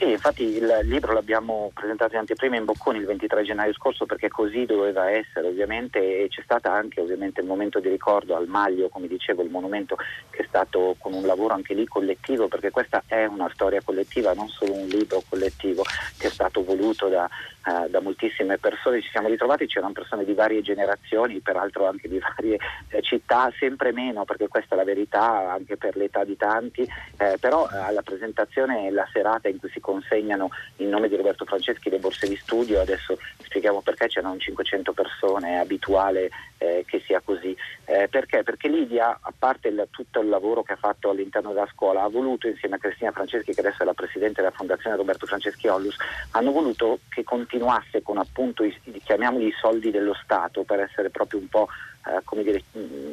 Sì, 0.00 0.12
infatti 0.12 0.44
il 0.44 0.78
libro 0.84 1.12
l'abbiamo 1.12 1.70
presentato 1.74 2.14
in 2.14 2.20
anteprima 2.20 2.56
in 2.56 2.64
Bocconi 2.64 2.96
il 2.96 3.04
23 3.04 3.42
gennaio 3.42 3.74
scorso 3.74 4.06
perché 4.06 4.30
così 4.30 4.64
doveva 4.64 5.10
essere 5.10 5.48
ovviamente 5.48 5.98
e 5.98 6.28
c'è 6.28 6.40
stato 6.40 6.70
anche 6.70 7.02
ovviamente 7.02 7.42
il 7.42 7.46
momento 7.46 7.80
di 7.80 7.90
ricordo 7.90 8.34
al 8.34 8.46
Maglio, 8.48 8.88
come 8.88 9.08
dicevo, 9.08 9.42
il 9.42 9.50
monumento 9.50 9.96
che 10.30 10.40
è 10.40 10.46
stato 10.48 10.96
con 10.98 11.12
un 11.12 11.26
lavoro 11.26 11.52
anche 11.52 11.74
lì 11.74 11.86
collettivo 11.86 12.48
perché 12.48 12.70
questa 12.70 13.02
è 13.06 13.26
una 13.26 13.50
storia 13.52 13.82
collettiva, 13.84 14.32
non 14.32 14.48
solo 14.48 14.72
un 14.72 14.86
libro 14.88 15.22
collettivo 15.28 15.84
che 16.16 16.28
è 16.28 16.30
stato 16.30 16.64
voluto 16.64 17.08
da, 17.08 17.28
uh, 17.64 17.88
da 17.88 18.00
moltissime 18.00 18.58
persone, 18.58 19.02
ci 19.02 19.10
siamo 19.10 19.28
ritrovati, 19.28 19.66
c'erano 19.66 19.92
persone 19.92 20.24
di 20.24 20.34
varie 20.34 20.62
generazioni, 20.62 21.40
peraltro 21.40 21.86
anche 21.86 22.08
di 22.08 22.18
varie 22.18 22.58
eh, 22.88 23.02
città, 23.02 23.52
sempre 23.58 23.92
meno 23.92 24.24
perché 24.24 24.48
questa 24.48 24.74
è 24.74 24.78
la 24.78 24.84
verità 24.84 25.50
anche 25.50 25.76
per 25.76 25.96
l'età 25.96 26.24
di 26.24 26.36
tanti, 26.36 26.82
eh, 27.18 27.36
però 27.40 27.68
eh, 27.68 27.76
alla 27.76 28.02
presentazione 28.02 28.90
la 28.90 29.08
serata 29.12 29.48
in 29.48 29.58
cui 29.58 29.70
si 29.70 29.80
consegnano 29.80 30.50
in 30.76 30.88
nome 30.88 31.08
di 31.08 31.16
Roberto 31.16 31.44
Franceschi 31.44 31.90
le 31.90 31.98
borse 31.98 32.28
di 32.28 32.36
studio, 32.36 32.80
adesso 32.80 33.18
spieghiamo 33.38 33.80
perché 33.80 34.06
c'erano 34.06 34.38
500 34.38 34.92
persone, 34.92 35.54
è 35.54 35.56
abituale 35.56 36.30
eh, 36.58 36.84
che 36.86 37.02
sia 37.04 37.20
così. 37.20 37.56
Eh, 37.84 38.08
perché? 38.08 38.42
Perché 38.42 38.68
Lidia, 38.68 39.18
a 39.20 39.32
parte 39.36 39.68
il, 39.68 39.88
tutto 39.90 40.20
il 40.20 40.28
lavoro 40.28 40.62
che 40.62 40.74
ha 40.74 40.76
fatto 40.76 41.10
all'interno 41.10 41.52
della 41.52 41.68
scuola, 41.72 42.02
ha 42.02 42.08
voluto 42.08 42.46
insieme 42.46 42.76
a 42.76 42.78
Cristina 42.78 43.10
Franceschi, 43.10 43.52
che 43.52 43.60
adesso 43.60 43.82
è 43.82 43.86
la 43.86 43.94
Presidente 43.94 44.40
della 44.40 44.54
Fondazione 44.54 44.96
Roberto 44.96 45.26
Franceschi 45.26 45.66
Ollus, 45.66 45.96
hanno 46.32 46.52
voluto 46.52 47.00
che 47.08 47.24
continuasse 47.50 48.02
con 48.02 48.18
appunto 48.18 48.62
i, 48.62 48.72
chiamiamoli 49.02 49.48
i 49.48 49.54
soldi 49.60 49.90
dello 49.90 50.14
Stato 50.22 50.62
per 50.62 50.80
essere 50.80 51.10
proprio 51.10 51.40
un 51.40 51.48
po' 51.48 51.66
eh, 52.06 52.20
come 52.24 52.44
dire, 52.44 52.62
mm, 52.78 53.12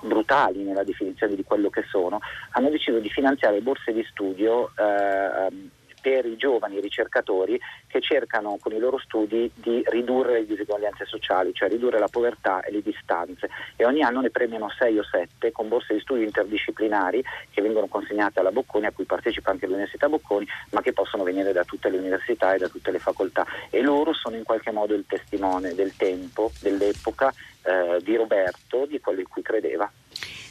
brutali 0.00 0.62
nella 0.62 0.84
definizione 0.84 1.34
di 1.34 1.44
quello 1.44 1.68
che 1.68 1.84
sono, 1.88 2.18
hanno 2.52 2.70
deciso 2.70 2.98
di 2.98 3.10
finanziare 3.10 3.60
borse 3.60 3.92
di 3.92 4.04
studio 4.08 4.72
eh, 4.76 5.52
per 6.04 6.26
i 6.26 6.36
giovani 6.36 6.80
ricercatori 6.80 7.58
che 7.86 8.02
cercano 8.02 8.58
con 8.60 8.72
i 8.72 8.78
loro 8.78 8.98
studi 8.98 9.50
di 9.54 9.82
ridurre 9.86 10.40
le 10.40 10.46
disuguaglianze 10.46 11.06
sociali, 11.06 11.54
cioè 11.54 11.70
ridurre 11.70 11.98
la 11.98 12.08
povertà 12.08 12.60
e 12.60 12.70
le 12.70 12.82
distanze 12.82 13.48
e 13.74 13.86
ogni 13.86 14.02
anno 14.02 14.20
ne 14.20 14.28
premiano 14.28 14.68
6 14.68 14.98
o 14.98 15.02
7 15.02 15.50
con 15.50 15.68
borse 15.68 15.94
di 15.94 16.00
studio 16.00 16.22
interdisciplinari 16.24 17.24
che 17.50 17.62
vengono 17.62 17.86
consegnate 17.86 18.40
alla 18.40 18.52
Bocconi, 18.52 18.84
a 18.84 18.92
cui 18.92 19.04
partecipa 19.04 19.50
anche 19.50 19.66
l'Università 19.66 20.10
Bocconi, 20.10 20.46
ma 20.72 20.82
che 20.82 20.92
possono 20.92 21.22
venire 21.22 21.52
da 21.52 21.64
tutte 21.64 21.88
le 21.88 21.96
università 21.96 22.52
e 22.52 22.58
da 22.58 22.68
tutte 22.68 22.90
le 22.90 22.98
facoltà 22.98 23.46
e 23.70 23.80
loro 23.80 24.12
sono 24.12 24.36
in 24.36 24.44
qualche 24.44 24.72
modo 24.72 24.92
il 24.92 25.06
testimone 25.06 25.72
del 25.72 25.96
tempo, 25.96 26.52
dell'epoca 26.60 27.32
eh, 27.62 27.96
di 28.02 28.14
Roberto, 28.14 28.84
di 28.84 29.00
quello 29.00 29.20
in 29.20 29.28
cui 29.28 29.40
credeva. 29.40 29.90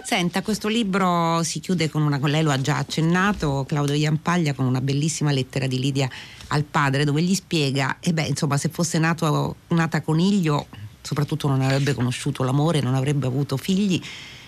Senta, 0.02 0.42
questo 0.42 0.68
libro 0.68 1.44
si 1.44 1.60
chiude 1.60 1.90
con 1.90 2.02
una, 2.02 2.20
lei 2.28 2.44
lo 2.44 2.52
ha 2.52 2.60
già 2.60 2.78
accennato, 2.78 3.64
Claudio 3.68 3.96
Iampaglia, 3.96 4.54
con 4.54 4.66
una 4.66 4.82
bellissima 4.82 5.32
lettera 5.32 5.68
di 5.68 5.80
Lidia 5.80 6.10
al 6.48 6.64
padre 6.64 7.06
dove 7.06 7.22
gli 7.22 7.36
spiega, 7.36 7.98
e 8.00 8.14
beh, 8.14 8.24
insomma, 8.24 8.58
se 8.58 8.70
fosse 8.70 8.98
nato, 9.00 9.56
nata 9.70 10.02
coniglio, 10.02 10.68
soprattutto 11.02 11.48
non 11.48 11.62
avrebbe 11.62 11.94
conosciuto 11.94 12.44
l'amore, 12.44 12.82
non 12.82 12.96
avrebbe 12.96 13.28
avuto 13.28 13.56
figli. 13.58 14.02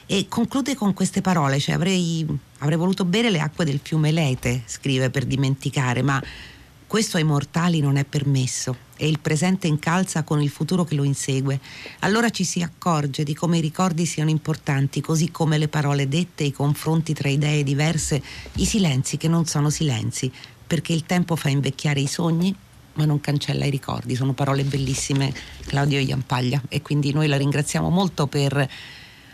E 0.07 0.27
conclude 0.27 0.75
con 0.75 0.93
queste 0.93 1.21
parole, 1.21 1.59
cioè 1.59 1.75
avrei, 1.75 2.25
avrei 2.59 2.77
voluto 2.77 3.05
bere 3.05 3.29
le 3.29 3.39
acque 3.39 3.65
del 3.65 3.79
fiume 3.81 4.11
Lete, 4.11 4.61
scrive 4.65 5.09
per 5.09 5.25
dimenticare, 5.25 6.01
ma 6.01 6.21
questo 6.87 7.17
ai 7.17 7.23
mortali 7.23 7.79
non 7.79 7.97
è 7.97 8.05
permesso 8.05 8.75
e 8.97 9.07
il 9.07 9.19
presente 9.19 9.67
incalza 9.67 10.23
con 10.23 10.41
il 10.41 10.49
futuro 10.49 10.83
che 10.83 10.95
lo 10.95 11.03
insegue. 11.03 11.59
Allora 11.99 12.29
ci 12.29 12.43
si 12.43 12.61
accorge 12.61 13.23
di 13.23 13.33
come 13.33 13.57
i 13.57 13.61
ricordi 13.61 14.05
siano 14.05 14.29
importanti, 14.29 15.01
così 15.01 15.31
come 15.31 15.57
le 15.57 15.67
parole 15.67 16.07
dette, 16.07 16.43
i 16.43 16.51
confronti 16.51 17.13
tra 17.13 17.27
idee 17.27 17.63
diverse, 17.63 18.21
i 18.55 18.65
silenzi 18.65 19.17
che 19.17 19.27
non 19.27 19.45
sono 19.45 19.69
silenzi, 19.69 20.31
perché 20.65 20.93
il 20.93 21.05
tempo 21.05 21.35
fa 21.35 21.49
invecchiare 21.49 21.99
i 21.99 22.07
sogni 22.07 22.55
ma 22.95 23.05
non 23.05 23.19
cancella 23.19 23.65
i 23.65 23.69
ricordi. 23.69 24.15
Sono 24.15 24.33
parole 24.33 24.63
bellissime, 24.63 25.33
Claudio 25.65 25.99
Iampaglia, 25.99 26.61
e 26.69 26.81
quindi 26.81 27.11
noi 27.11 27.27
la 27.27 27.35
ringraziamo 27.35 27.89
molto 27.89 28.27
per 28.27 28.69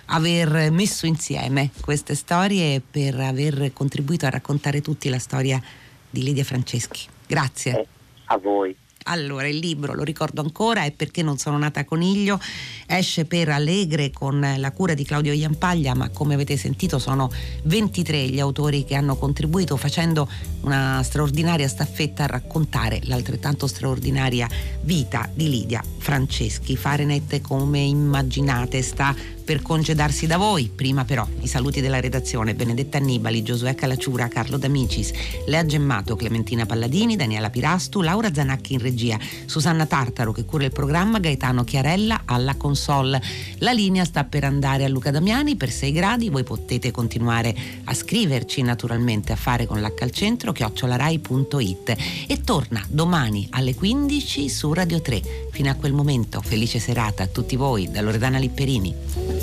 aver 0.06 0.72
messo 0.72 1.06
insieme 1.06 1.70
queste 1.80 2.16
storie 2.16 2.76
e 2.76 2.82
per 2.82 3.20
aver 3.20 3.72
contribuito 3.72 4.26
a 4.26 4.30
raccontare 4.30 4.82
tutti 4.82 5.10
la 5.10 5.20
storia 5.20 5.62
di 6.10 6.24
Lidia 6.24 6.44
Franceschi. 6.44 7.11
Grazie. 7.32 7.80
Eh, 7.80 7.88
a 8.26 8.38
voi. 8.38 8.76
Allora, 9.06 9.48
il 9.48 9.58
libro, 9.58 9.94
lo 9.96 10.04
ricordo 10.04 10.42
ancora, 10.42 10.84
è 10.84 10.92
Perché 10.92 11.24
non 11.24 11.38
sono 11.38 11.58
nata 11.58 11.86
coniglio, 11.86 12.40
esce 12.86 13.26
per 13.26 13.50
Allegre 13.50 14.12
con 14.12 14.56
la 14.58 14.72
cura 14.72 14.94
di 14.94 15.04
Claudio 15.04 15.34
Iampaglia, 15.34 15.96
ma 15.96 16.10
come 16.10 16.36
avete 16.36 16.56
sentito 16.56 17.00
sono 17.00 17.32
23 17.64 18.28
gli 18.28 18.40
autori 18.40 18.84
che 18.84 18.96
hanno 18.96 19.16
contribuito 19.16 19.76
facendo 19.76 20.30
una 20.62 21.02
straordinaria 21.02 21.68
staffetta 21.68 22.26
a 22.26 22.28
raccontare 22.28 23.00
l'altrettanto 23.06 23.66
straordinaria 23.66 24.48
vita 24.82 25.28
di 25.34 25.50
Lidia 25.50 25.84
Franceschi. 25.98 26.78
Fahrenheit, 26.78 27.42
come 27.42 27.80
immaginate, 27.80 28.84
sta 28.84 29.16
per 29.52 29.62
congedarsi 29.62 30.28
da 30.28 30.38
voi. 30.38 30.72
Prima 30.74 31.04
però 31.04 31.28
i 31.42 31.48
saluti 31.48 31.82
della 31.82 32.00
redazione 32.00 32.56
Benedetta 32.56 33.00
Annibali, 33.00 33.44
Giosuè 33.44 33.76
Calacciura, 33.76 34.30
Carlo 34.30 34.56
D'Amicis, 34.56 35.12
Lea 35.46 35.66
Gemmato, 35.66 36.16
Clementina 36.16 36.66
Palladini, 36.66 37.18
Daniela 37.18 37.50
Pirastu, 37.50 38.00
Laura 38.00 38.34
Zanacchi 38.34 38.76
in 38.76 38.80
regia, 38.80 39.20
Susanna 39.46 39.86
Tartaro 39.86 40.32
che 40.32 40.46
cura 40.46 40.64
il 40.64 40.72
programma, 40.72 41.20
Gaetano 41.20 41.66
Chiarella 41.66 42.22
alla 42.24 42.56
console. 42.56 43.22
La 43.58 43.74
linea 43.74 44.06
sta 44.06 44.24
per 44.24 44.46
andare 44.46 44.86
a 44.86 44.88
Luca 44.88 45.12
Damiani 45.12 45.58
per 45.58 45.70
6 45.70 45.92
gradi, 45.92 46.30
voi 46.30 46.44
potete 46.44 46.92
continuare 46.92 47.54
a 47.84 47.94
scriverci 47.94 48.62
naturalmente 48.62 49.34
a 49.34 49.36
fare 49.36 49.66
con 49.66 49.82
l'H 49.82 50.02
al 50.02 50.12
centro 50.12 50.54
chiocciolarai.it 50.54 51.96
e 52.26 52.40
torna 52.40 52.82
domani 52.88 53.48
alle 53.50 53.76
15 53.76 54.48
su 54.48 54.72
Radio 54.72 55.02
3. 55.02 55.50
Fino 55.52 55.70
a 55.70 55.74
quel 55.74 55.92
momento 55.92 56.42
felice 56.42 56.80
serata 56.80 57.24
a 57.24 57.28
tutti 57.28 57.58
voi 57.58 57.92
da 57.92 58.00
Loredana 58.00 58.38
Lipperini. 58.38 59.41